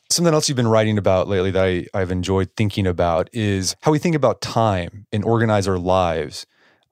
[0.10, 3.92] Something else you've been writing about lately that I, I've enjoyed thinking about is how
[3.92, 6.46] we think about time and organize our lives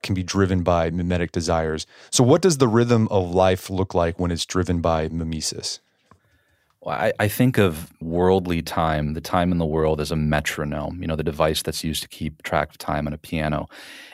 [0.06, 1.86] can be driven by mimetic desires.
[2.10, 5.80] So, what does the rhythm of life look like when it's driven by mimesis?
[6.80, 11.00] Well, I, I, think of worldly time, the time in the world, as a metronome,
[11.00, 13.68] you know, the device that's used to keep track of time on a piano.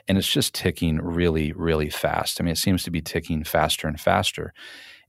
[0.09, 2.41] And it's just ticking really, really fast.
[2.41, 4.55] I mean, it seems to be ticking faster and faster.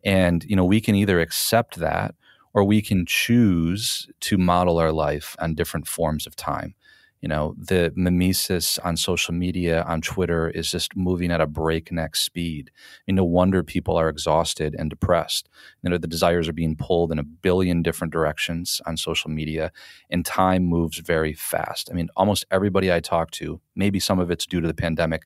[0.03, 2.15] And, you know, we can either accept that
[2.53, 6.75] or we can choose to model our life on different forms of time.
[7.23, 12.17] You know, the mimesis on social media, on Twitter, is just moving at a breakneck
[12.17, 12.69] speed.
[12.75, 15.47] I mean, no wonder people are exhausted and depressed.
[15.83, 19.71] You know, the desires are being pulled in a billion different directions on social media,
[20.09, 21.89] and time moves very fast.
[21.89, 25.23] I mean, almost everybody I talk to, maybe some of it's due to the pandemic,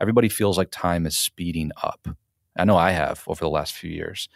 [0.00, 2.08] everybody feels like time is speeding up.
[2.56, 4.30] I know I have over the last few years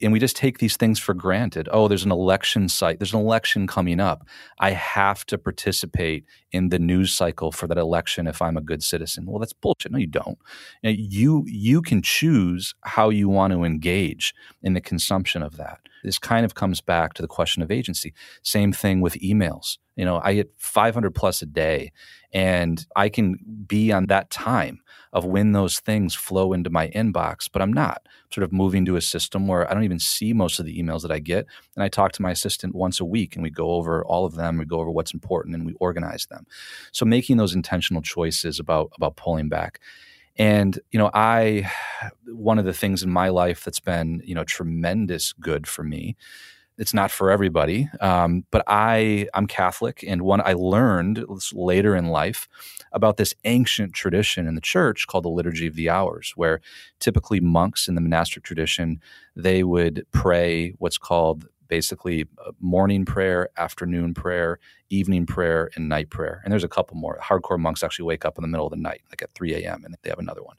[0.00, 1.68] and we just take these things for granted.
[1.72, 2.98] Oh, there's an election site.
[2.98, 4.26] There's an election coming up.
[4.58, 8.82] I have to participate in the news cycle for that election if I'm a good
[8.82, 9.26] citizen.
[9.26, 9.92] Well, that's bullshit.
[9.92, 10.38] No, you don't.
[10.82, 15.80] You you can choose how you want to engage in the consumption of that.
[16.04, 18.14] This kind of comes back to the question of agency.
[18.42, 19.78] Same thing with emails.
[19.96, 21.92] You know, I get 500 plus a day,
[22.32, 24.80] and I can be on that time
[25.12, 28.84] of when those things flow into my inbox, but I'm not I'm sort of moving
[28.84, 31.46] to a system where I don't even see most of the emails that I get.
[31.74, 34.34] And I talk to my assistant once a week and we go over all of
[34.34, 36.46] them, we go over what's important and we organize them.
[36.92, 39.80] So making those intentional choices about about pulling back.
[40.36, 41.70] And you know, I
[42.26, 46.16] one of the things in my life that's been you know tremendous good for me
[46.78, 47.88] it's not for everybody.
[48.00, 52.48] Um, but I I'm Catholic, and one I learned later in life
[52.92, 56.60] about this ancient tradition in the church called the Liturgy of the Hours, where
[57.00, 59.00] typically monks in the monastic tradition
[59.36, 62.26] they would pray what's called basically
[62.60, 64.58] morning prayer, afternoon prayer,
[64.90, 66.40] evening prayer, and night prayer.
[66.44, 67.18] And there's a couple more.
[67.22, 69.82] Hardcore monks actually wake up in the middle of the night, like at 3 a.m.,
[69.84, 70.56] and they have another one.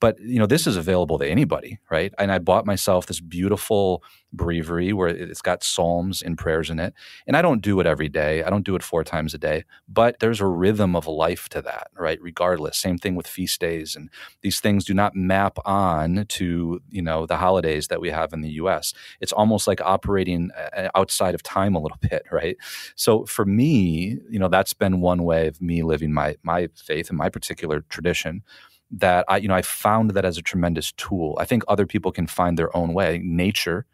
[0.00, 2.12] But you know, this is available to anybody, right?
[2.18, 4.02] And I bought myself this beautiful
[4.32, 6.94] breviary where it's got psalms and prayers in it.
[7.26, 8.42] And I don't do it every day.
[8.42, 11.62] I don't do it four times a day, but there's a rhythm of life to
[11.62, 12.20] that, right?
[12.20, 12.78] Regardless.
[12.78, 14.10] Same thing with feast days and
[14.42, 18.42] these things do not map on to, you know, the holidays that we have in
[18.42, 18.92] the US.
[19.20, 22.56] It's almost like operating uh, outside of time a little bit, right?
[22.96, 27.08] So for me, you know, that's been one way of me living my my faith
[27.08, 28.42] and my particular tradition
[28.90, 31.36] that I, you know, I found that as a tremendous tool.
[31.38, 33.20] I think other people can find their own way.
[33.22, 33.84] Nature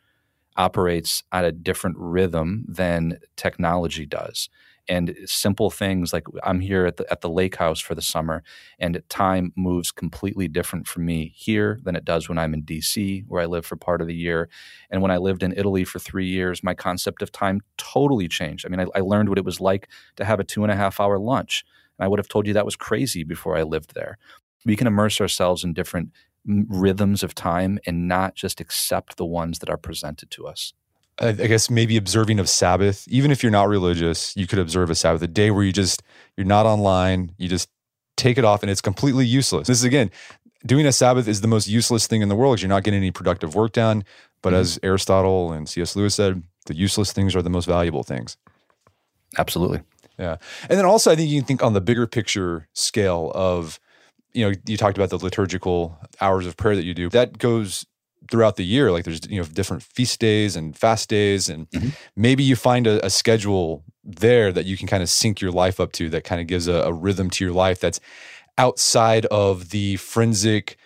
[0.57, 4.49] operates at a different rhythm than technology does
[4.89, 8.43] and simple things like I'm here at the at the lake house for the summer,
[8.79, 13.25] and time moves completely different for me here than it does when I'm in DC,
[13.29, 14.49] where I live for part of the year.
[14.91, 18.67] And when I lived in Italy for three years, my concept of time totally changed.
[18.67, 20.77] I mean, I, I learned what it was like to have a two and a
[20.77, 21.65] half hour lunch,
[21.99, 24.19] and I would have told you that was crazy before I lived there.
[24.67, 26.11] We can immerse ourselves in different
[26.47, 30.75] rhythms of time and not just accept the ones that are presented to us.
[31.19, 34.95] I guess maybe observing of Sabbath, even if you're not religious, you could observe a
[34.95, 36.03] Sabbath, a day where you just
[36.37, 37.69] you're not online, you just
[38.17, 39.69] take it off and it's completely useless.
[39.69, 40.11] This is again,
[40.67, 42.55] doing a Sabbath is the most useless thing in the world.
[42.55, 44.05] Because you're not getting any productive work done.
[44.43, 44.61] But mm-hmm.
[44.61, 45.97] as Aristotle and C.S.
[45.97, 48.37] Lewis said, the useless things are the most valuable things.
[49.39, 49.81] Absolutely.
[50.19, 50.37] Yeah.
[50.69, 53.81] And then also I think you can think on the bigger picture scale of,
[54.33, 57.09] you know, you talked about the liturgical hours of prayer that you do.
[57.09, 57.87] That goes
[58.31, 58.91] throughout the year.
[58.91, 61.91] Like there's you know different feast days and fast days, and mm-hmm.
[62.17, 65.81] maybe you find a, a, schedule there that you can kind of sync your life
[65.81, 68.01] up to that kind of gives a, a rhythm to your life that's
[68.59, 70.77] outside of the forensic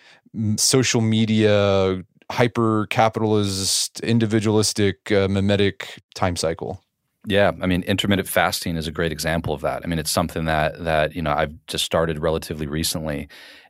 [0.57, 6.83] social media hyper capitalist individualistic uh, mimetic time cycle
[7.27, 9.81] yeah, I mean, intermittent fasting is a great example of that.
[9.83, 13.27] I mean, it's something that that you know I've just started relatively recently,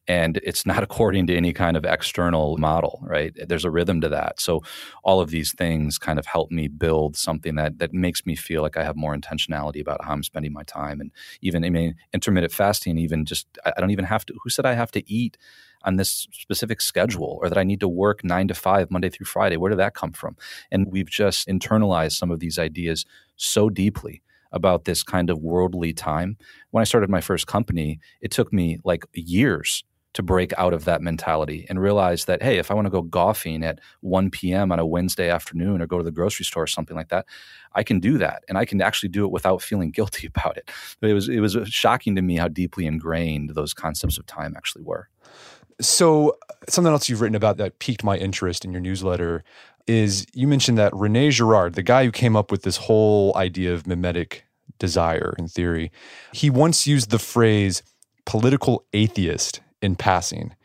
[0.10, 4.10] and it's not according to any kind of external model right there's a rhythm to
[4.10, 4.62] that so
[5.04, 8.62] all of these things kind of help me build something that that makes me feel
[8.62, 11.96] like i have more intentionality about how i'm spending my time and even i mean
[12.14, 15.38] intermittent fasting even just i don't even have to who said i have to eat
[15.84, 19.28] on this specific schedule or that I need to work nine to five Monday through
[19.28, 19.56] Friday.
[19.56, 20.36] Where did that come from?
[20.72, 23.06] And we've just internalized some of these ideas
[23.38, 26.38] so deeply about this kind of worldly time.
[26.72, 29.84] When I started my first company, it took me like years
[30.14, 33.02] to break out of that mentality and realize that hey if i want to go
[33.02, 36.68] golfing at 1 p.m on a wednesday afternoon or go to the grocery store or
[36.68, 37.26] something like that
[37.74, 40.70] i can do that and i can actually do it without feeling guilty about it.
[41.00, 44.26] But it was it was uh, shocking to me how deeply ingrained those concepts of
[44.26, 45.10] time actually were.
[45.82, 49.44] So uh, something else you've written about that piqued my interest in your newsletter
[49.88, 53.74] is you mentioned that rene girard the guy who came up with this whole idea
[53.74, 54.46] of mimetic
[54.78, 55.92] desire in theory
[56.32, 57.82] he once used the phrase
[58.26, 60.56] political atheist in passing.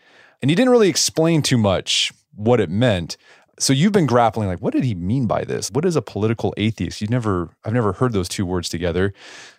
[0.43, 3.17] And he didn't really explain too much what it meant.
[3.59, 5.71] So you've been grappling like what did he mean by this?
[5.71, 7.01] What is a political atheist?
[7.01, 9.15] You've never I've never heard those two words together.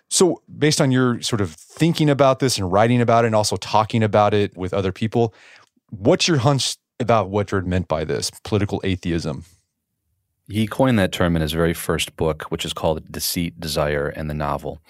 [0.08, 3.56] So based on your sort of thinking about this and writing about it and also
[3.56, 5.34] talking about it with other people,
[5.90, 9.44] what's your hunch about what Girard meant by this political atheism?
[10.48, 14.30] He coined that term in his very first book, which is called Deceit, Desire, and
[14.30, 14.80] the Novel.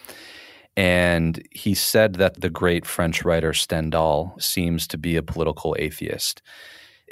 [0.77, 6.43] And he said that the great French writer Stendhal seems to be a political atheist.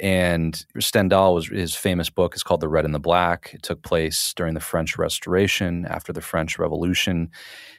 [0.01, 3.51] And Stendhal was his famous book is called The Red and the Black.
[3.53, 7.31] It took place during the French Restoration after the French Revolution,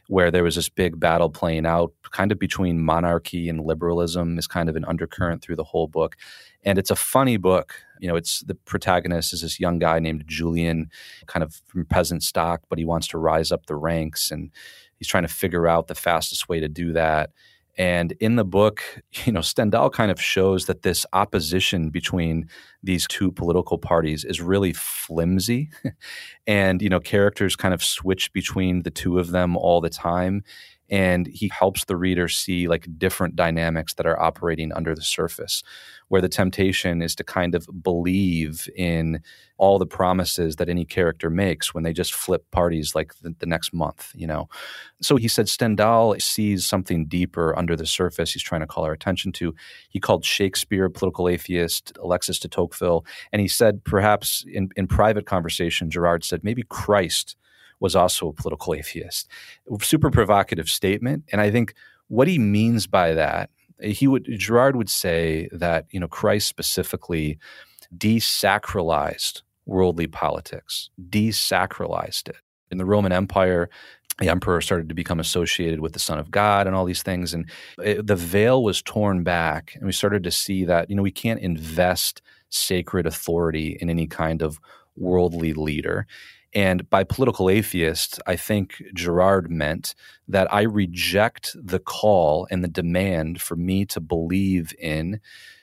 [0.08, 4.46] where there was this big battle playing out, kind of between monarchy and liberalism, is
[4.46, 6.16] kind of an undercurrent through the whole book.
[6.64, 7.74] And it's a funny book.
[8.00, 10.90] You know, it's the protagonist is this young guy named Julien,
[11.26, 14.50] kind of from peasant stock, but he wants to rise up the ranks and
[14.98, 17.30] He's trying to figure out the fastest way to do that.
[17.78, 18.82] And in the book,
[19.24, 22.48] you know, Stendhal kind of shows that this opposition between
[22.82, 25.70] these two political parties is really flimsy.
[26.46, 30.42] and, you know, characters kind of switch between the two of them all the time
[30.88, 35.62] and he helps the reader see like different dynamics that are operating under the surface
[36.08, 39.20] where the temptation is to kind of believe in
[39.58, 43.46] all the promises that any character makes when they just flip parties like the, the
[43.46, 44.48] next month you know
[45.00, 48.92] so he said stendhal sees something deeper under the surface he's trying to call our
[48.92, 49.54] attention to
[49.88, 54.86] he called shakespeare a political atheist alexis de tocqueville and he said perhaps in, in
[54.86, 57.36] private conversation Girard said maybe christ
[57.80, 59.28] was also a political atheist.
[59.80, 61.24] Super provocative statement.
[61.32, 61.74] And I think
[62.08, 63.50] what he means by that,
[63.80, 67.38] he would Girard would say that, you know, Christ specifically
[67.96, 72.36] desacralized worldly politics, desacralized it.
[72.70, 73.68] In the Roman Empire,
[74.18, 77.34] the emperor started to become associated with the Son of God and all these things.
[77.34, 77.48] And
[77.78, 79.72] it, the veil was torn back.
[79.74, 84.06] And we started to see that, you know, we can't invest sacred authority in any
[84.06, 84.58] kind of
[84.96, 86.06] worldly leader.
[86.56, 89.94] And by political atheist, I think Girard meant
[90.26, 95.20] that I reject the call and the demand for me to believe in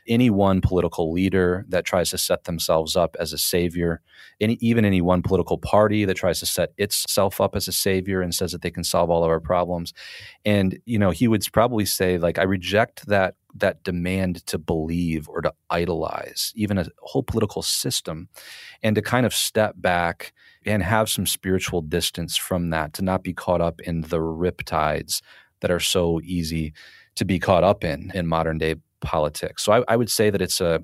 [0.07, 4.01] any one political leader that tries to set themselves up as a savior,
[4.39, 8.21] any, even any one political party that tries to set itself up as a savior
[8.21, 9.95] and says that they can solve all of our problems.
[10.45, 15.29] And, you know, he would probably say, like, I reject that that demand to believe
[15.29, 18.27] or to idolize even a whole political system
[18.81, 20.33] and to kind of step back
[20.65, 25.21] and have some spiritual distance from that to not be caught up in the riptides
[25.59, 26.73] that are so easy
[27.15, 29.63] to be caught up in in modern day politics.
[29.63, 30.83] So I, I would say that it's a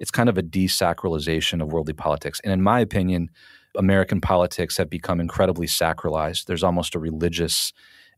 [0.00, 2.40] it's kind of a desacralization of worldly politics.
[2.42, 3.30] And in my opinion,
[3.76, 6.46] American politics have become incredibly sacralized.
[6.46, 7.72] There's almost a religious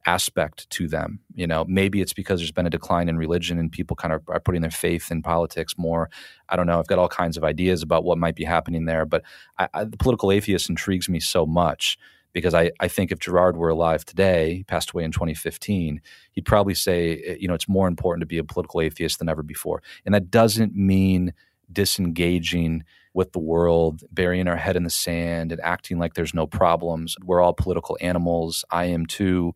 [0.06, 1.20] aspect to them.
[1.34, 4.22] You know, maybe it's because there's been a decline in religion and people kind of
[4.28, 6.08] are putting their faith in politics more.
[6.48, 6.78] I don't know.
[6.78, 9.22] I've got all kinds of ideas about what might be happening there, but
[9.58, 11.98] I, I, the political atheist intrigues me so much
[12.32, 16.00] because I, I think if Girard were alive today, he passed away in 2015,
[16.32, 19.28] he'd probably say, eh, you know, it's more important to be a political atheist than
[19.28, 19.82] ever before.
[20.04, 21.32] And that doesn't mean
[21.72, 22.84] disengaging
[23.14, 27.16] with the world, burying our head in the sand and acting like there's no problems.
[27.24, 28.64] We're all political animals.
[28.70, 29.54] I am too.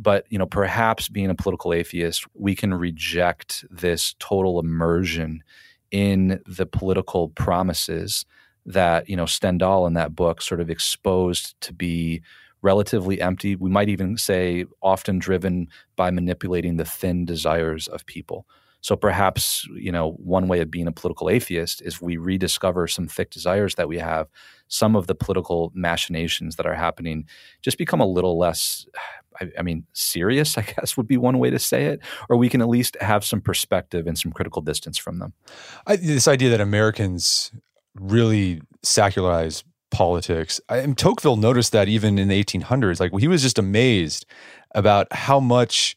[0.00, 5.42] But, you know, perhaps being a political atheist, we can reject this total immersion
[5.90, 8.24] in the political promises
[8.64, 12.22] that, you know, Stendhal in that book sort of exposed to be
[12.62, 13.56] relatively empty.
[13.56, 18.46] We might even say often driven by manipulating the thin desires of people.
[18.80, 23.08] So perhaps, you know, one way of being a political atheist is we rediscover some
[23.08, 24.28] thick desires that we have.
[24.68, 27.26] Some of the political machinations that are happening
[27.62, 28.86] just become a little less,
[29.40, 32.00] I, I mean, serious, I guess would be one way to say it.
[32.28, 35.32] Or we can at least have some perspective and some critical distance from them.
[35.86, 37.52] I, this idea that Americans
[37.94, 40.60] really secularize politics.
[40.68, 43.00] I, and Tocqueville noticed that even in the 1800s.
[43.00, 44.26] Like he was just amazed
[44.74, 45.96] about how much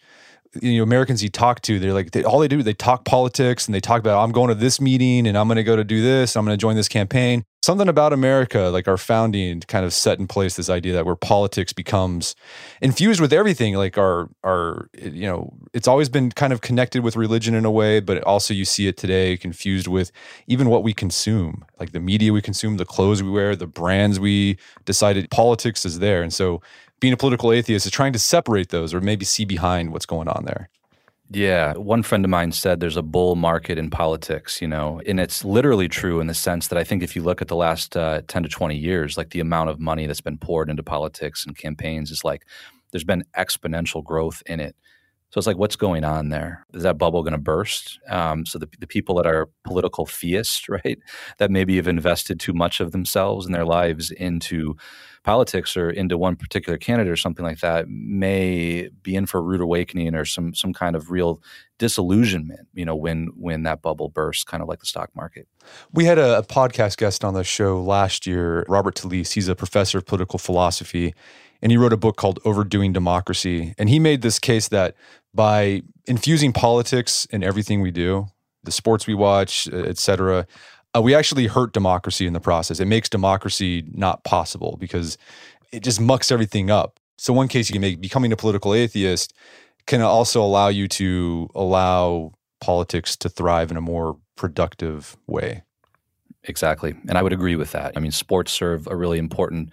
[0.62, 3.68] you know Americans he talked to, they're like they, all they do they talk politics
[3.68, 5.84] and they talk about I'm going to this meeting and I'm going to go to
[5.84, 6.36] do this.
[6.36, 7.46] I'm going to join this campaign.
[7.64, 11.16] Something about America, like our founding, kind of set in place this idea that where
[11.16, 12.36] politics becomes
[12.82, 13.76] infused with everything.
[13.76, 17.70] Like our our you know it's always been kind of connected with religion in a
[17.70, 20.12] way, but also you see it today confused with
[20.48, 24.20] even what we consume, like the media we consume, the clothes we wear, the brands
[24.20, 25.30] we decided.
[25.30, 26.64] Politics is there, and so
[27.00, 30.28] being a political atheist is trying to separate those or maybe see behind what's going
[30.28, 30.68] on there.
[31.34, 31.74] Yeah.
[31.76, 35.46] One friend of mine said there's a bull market in politics, you know, and it's
[35.46, 38.22] literally true in the sense that I think if you look at the last uh,
[38.28, 41.56] 10 to 20 years, like the amount of money that's been poured into politics and
[41.58, 42.46] campaigns is like
[42.92, 44.76] there's been exponential growth in it.
[45.30, 46.66] So it's like, what's going on there?
[46.74, 47.98] Is that bubble going to burst?
[48.10, 51.00] Um, so the, the people that are political theists, right,
[51.38, 54.76] that maybe have invested too much of themselves and their lives into
[55.24, 59.42] politics or into one particular candidate or something like that, may be in for a
[59.42, 61.42] rude awakening or some some kind of real
[61.78, 62.68] disillusionment.
[62.74, 65.48] You know, when when that bubble bursts, kind of like the stock market.
[65.92, 69.34] We had a, a podcast guest on the show last year, Robert Talisse.
[69.34, 71.14] He's a professor of political philosophy
[71.62, 73.76] and he wrote a book called Overdoing Democracy.
[73.78, 74.96] And he made this case that
[75.34, 78.28] by infusing politics in everything we do,
[78.64, 80.48] the sports we watch, et cetera,
[80.96, 82.80] uh, we actually hurt democracy in the process.
[82.80, 85.18] It makes democracy not possible because
[85.72, 87.00] it just mucks everything up.
[87.18, 89.34] So, one case you can make becoming a political atheist
[89.88, 95.64] can also allow you to allow politics to thrive in a more productive way.
[96.44, 96.96] Exactly.
[97.08, 97.94] And I would agree with that.
[97.96, 99.70] I mean, sports serve a really important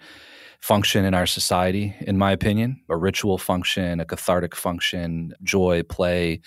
[0.59, 6.41] function in our society, in my opinion a ritual function, a cathartic function, joy, play,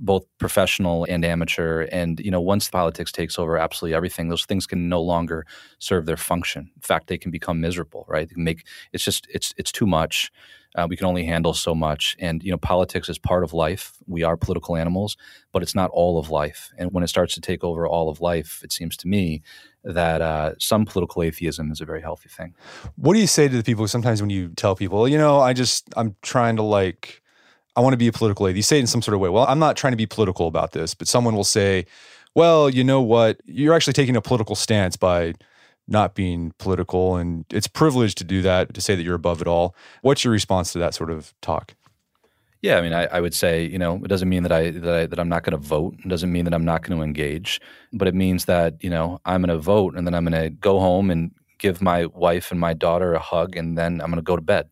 [0.00, 1.82] both professional and amateur.
[1.92, 5.46] And, you know, once politics takes over absolutely everything, those things can no longer
[5.78, 6.70] serve their function.
[6.74, 8.30] In fact, they can become miserable, right?
[8.36, 10.30] Make it's just, it's, it's too much.
[10.76, 12.14] Uh, we can only handle so much.
[12.18, 13.94] And, you know, politics is part of life.
[14.06, 15.16] We are political animals,
[15.50, 16.70] but it's not all of life.
[16.76, 19.42] And when it starts to take over all of life, it seems to me
[19.82, 22.54] that uh, some political atheism is a very healthy thing.
[22.96, 25.54] What do you say to the people sometimes when you tell people, you know, I
[25.54, 27.22] just, I'm trying to like,
[27.78, 28.56] I want to be a political atheist?
[28.56, 29.28] You say it in some sort of way.
[29.28, 31.86] Well, I'm not trying to be political about this, but someone will say,
[32.34, 33.40] well, you know what?
[33.44, 35.34] You're actually taking a political stance by
[35.86, 39.46] not being political, and it's privileged to do that, to say that you're above it
[39.46, 39.76] all.
[40.02, 41.76] What's your response to that sort of talk?
[42.62, 44.94] Yeah, I mean, I, I, would say, you know, it doesn't mean that I that
[44.94, 45.94] I that I'm not going to vote.
[46.04, 47.60] It doesn't mean that I'm not going to engage,
[47.92, 50.50] but it means that you know I'm going to vote, and then I'm going to
[50.50, 54.16] go home and give my wife and my daughter a hug, and then I'm going
[54.16, 54.68] to go to bed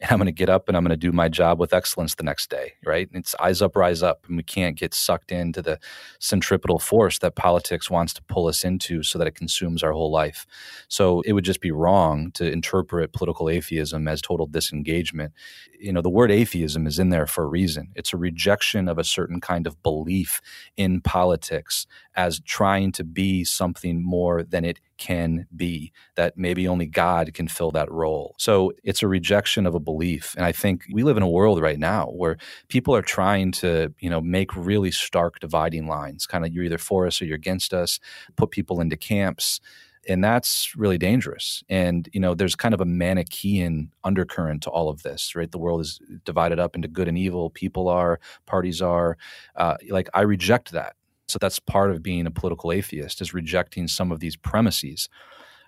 [0.00, 2.14] and I'm going to get up and I'm going to do my job with excellence
[2.14, 3.08] the next day, right?
[3.12, 5.78] It's eyes up, rise up, and we can't get sucked into the
[6.18, 10.10] centripetal force that politics wants to pull us into so that it consumes our whole
[10.10, 10.46] life.
[10.88, 15.32] So it would just be wrong to interpret political atheism as total disengagement.
[15.78, 17.90] You know, the word atheism is in there for a reason.
[17.94, 20.40] It's a rejection of a certain kind of belief
[20.76, 21.86] in politics
[22.16, 27.48] as trying to be something more than it can be, that maybe only God can
[27.48, 28.34] fill that role.
[28.38, 30.34] So it's a rejection of a belief.
[30.36, 32.36] And I think we live in a world right now where
[32.68, 36.26] people are trying to, you know, make really stark dividing lines.
[36.26, 37.98] Kind of you're either for us or you're against us,
[38.36, 39.60] put people into camps
[40.08, 44.88] and that's really dangerous and you know there's kind of a manichean undercurrent to all
[44.88, 48.82] of this right the world is divided up into good and evil people are parties
[48.82, 49.16] are
[49.56, 53.88] uh, like i reject that so that's part of being a political atheist is rejecting
[53.88, 55.08] some of these premises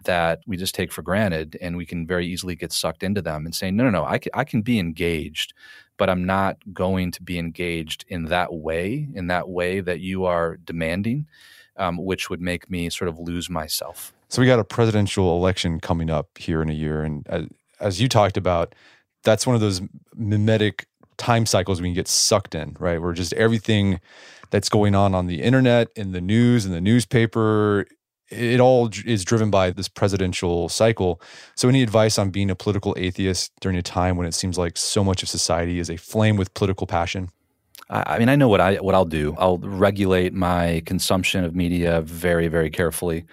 [0.05, 3.45] that we just take for granted and we can very easily get sucked into them
[3.47, 5.55] and saying no no no I can, I can be engaged
[5.97, 10.25] but i'm not going to be engaged in that way in that way that you
[10.25, 11.27] are demanding
[11.79, 15.81] um, which would make me sort of lose myself so we got a presidential election
[15.81, 17.47] coming up here in a year, and as,
[17.81, 18.75] as you talked about,
[19.23, 19.81] that's one of those
[20.15, 20.87] mimetic
[21.17, 23.01] time cycles we can get sucked in, right?
[23.01, 24.01] Where just everything
[24.51, 27.87] that's going on on the internet, in the news, in the newspaper,
[28.31, 31.21] it all is driven by this presidential cycle.
[31.55, 34.77] So, any advice on being a political atheist during a time when it seems like
[34.77, 37.31] so much of society is aflame with political passion?
[37.89, 39.37] I mean, I know what I what I'll do.
[39.39, 43.25] I'll regulate my consumption of media very, very carefully.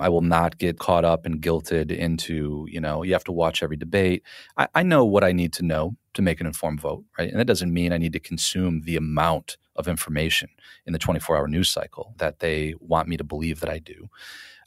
[0.00, 3.62] I will not get caught up and guilted into, you know, you have to watch
[3.62, 4.24] every debate.
[4.56, 7.30] I, I know what I need to know to make an informed vote, right?
[7.30, 10.48] And that doesn't mean I need to consume the amount of information
[10.86, 14.08] in the 24 hour news cycle that they want me to believe that I do.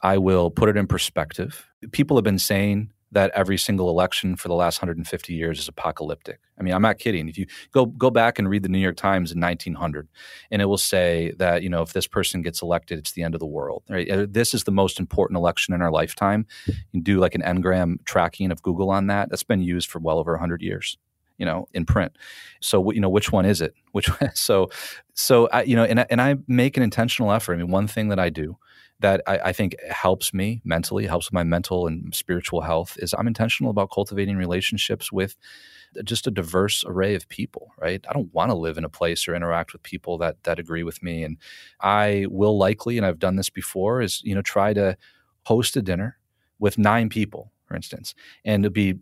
[0.02, 1.66] I will put it in perspective.
[1.92, 6.40] People have been saying that every single election for the last 150 years is apocalyptic.
[6.58, 7.28] I mean, I'm not kidding.
[7.28, 10.08] If you go go back and read the New York Times in 1900,
[10.50, 13.34] and it will say that you know if this person gets elected, it's the end
[13.34, 13.84] of the world.
[13.88, 14.10] Right?
[14.10, 16.46] Uh, this is the most important election in our lifetime.
[16.66, 19.30] You can do like an ngram tracking of Google on that.
[19.30, 20.98] That's been used for well over 100 years
[21.38, 22.16] you know in print
[22.60, 24.68] so you know which one is it which so
[25.14, 28.08] so i you know and, and i make an intentional effort i mean one thing
[28.08, 28.56] that i do
[29.00, 33.12] that I, I, think helps me mentally, helps with my mental and spiritual health is
[33.12, 35.36] I'm intentional about cultivating relationships with
[36.04, 38.04] just a diverse array of people, right?
[38.08, 40.82] I don't want to live in a place or interact with people that that agree
[40.82, 41.22] with me.
[41.22, 41.38] And
[41.80, 44.96] I will likely, and I've done this before, is you know, try to
[45.44, 46.18] host a dinner
[46.58, 48.14] with nine people, for instance,
[48.44, 48.94] and to be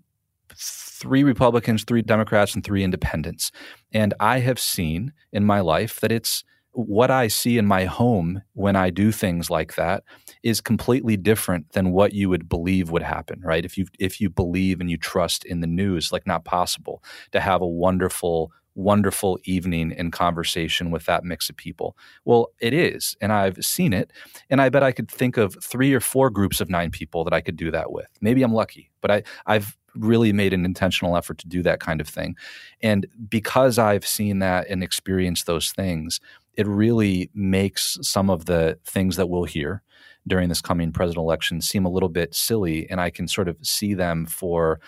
[0.57, 3.50] three Republicans, three Democrats, and three independents.
[3.92, 8.42] And I have seen in my life that it's what I see in my home
[8.55, 10.05] when I do things like that
[10.42, 13.64] is completely different than what you would believe would happen, right?
[13.64, 17.40] If you if you believe and you trust in the news, like not possible to
[17.40, 21.94] have a wonderful wonderful evening in conversation with that mix of people.
[22.24, 24.11] Well, it is, and I've seen it,
[24.48, 27.34] and I bet I could think of 3 or 4 groups of 9 people that
[27.34, 28.09] I could do that with.
[28.22, 32.01] Maybe I'm lucky, but I I've really made an intentional effort to do that kind
[32.01, 32.36] of thing.
[32.82, 36.20] And because I've seen that and experienced those things,
[36.55, 39.82] it really makes some of the things that we'll hear
[40.26, 42.88] during this coming presidential election seem a little bit silly.
[42.90, 44.80] And I can sort of see them for,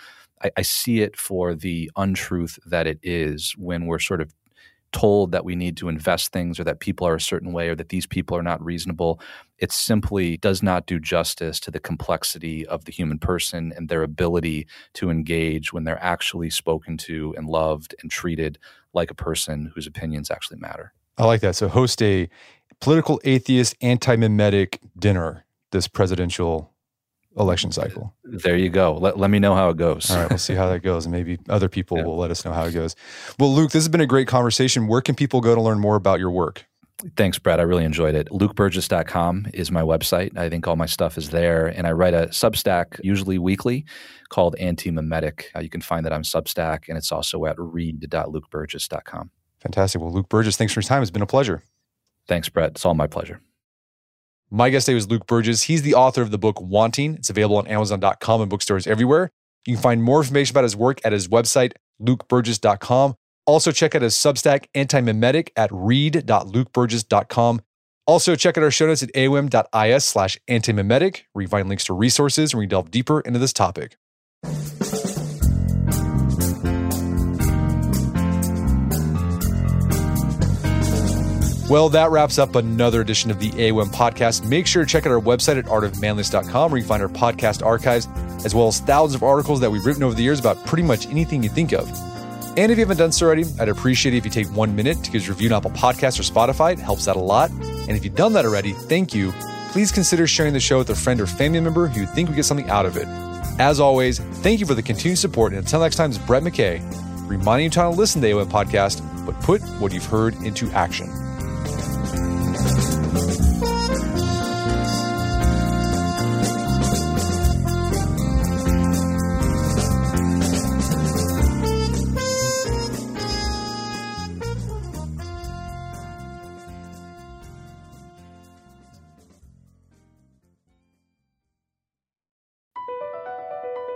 [0.43, 4.33] I, I see it for the untruth that it is when we're sort of
[4.95, 7.75] told that we need to invest things or that people are a certain way or
[7.75, 9.19] that these people are not reasonable.
[9.57, 14.03] It simply does not do justice to the complexity of the human person and their
[14.03, 18.57] ability to engage when they're actually spoken to and loved and treated
[18.93, 20.93] like a person whose opinions actually matter.
[21.17, 21.57] I like that.
[21.57, 22.29] So host a
[22.79, 26.71] political atheist anti-mimetic dinner this presidential
[27.37, 28.13] election cycle.
[28.23, 28.93] There you go.
[28.95, 30.09] Let, let me know how it goes.
[30.09, 31.05] All right, we'll see how that goes.
[31.05, 32.03] And maybe other people yeah.
[32.03, 32.95] will let us know how it goes.
[33.39, 34.87] Well, Luke, this has been a great conversation.
[34.87, 36.65] Where can people go to learn more about your work?
[37.17, 37.59] Thanks, Brett.
[37.59, 38.29] I really enjoyed it.
[38.29, 40.37] LukeBurgis.com is my website.
[40.37, 41.67] I think all my stuff is there.
[41.67, 43.85] And I write a Substack, usually weekly,
[44.29, 45.51] called Anti Mimetic.
[45.53, 49.29] Uh, you can find that on Substack, and it's also at read.lukeburgis.com.
[49.59, 50.01] Fantastic.
[50.01, 51.01] Well, Luke Burgis, thanks for your time.
[51.01, 51.63] It's been a pleasure.
[52.27, 52.71] Thanks, Brett.
[52.71, 53.41] It's all my pleasure.
[54.51, 55.63] My guest today was Luke Burgis.
[55.63, 57.15] He's the author of the book Wanting.
[57.15, 59.31] It's available on Amazon.com and bookstores everywhere.
[59.65, 63.15] You can find more information about his work at his website, lukeburgis.com.
[63.47, 67.61] Also, check out his Substack, Anti-Mimetic, at read.lukeburgis.com.
[68.07, 71.93] Also, check out our show notes at aom.is slash antimimetic, where you find links to
[71.93, 73.97] resources and we delve deeper into this topic.
[81.67, 84.47] Well, that wraps up another edition of the AOM podcast.
[84.47, 88.07] Make sure to check out our website at artofmanliness.com where you find our podcast archives,
[88.45, 91.07] as well as thousands of articles that we've written over the years about pretty much
[91.07, 91.89] anything you think of.
[92.55, 95.03] And if you haven't done so already, I'd appreciate it if you take one minute
[95.05, 96.73] to give us a review on Apple Podcasts or Spotify.
[96.73, 97.49] It helps out a lot.
[97.49, 99.33] And if you've done that already, thank you.
[99.71, 102.35] Please consider sharing the show with a friend or family member who you think would
[102.35, 103.07] get something out of it.
[103.59, 105.51] As always, thank you for the continued support.
[105.51, 106.79] And until next time, it's Brett McKay,
[107.27, 111.24] reminding you to listen to the AOM podcast, but put what you've heard into action.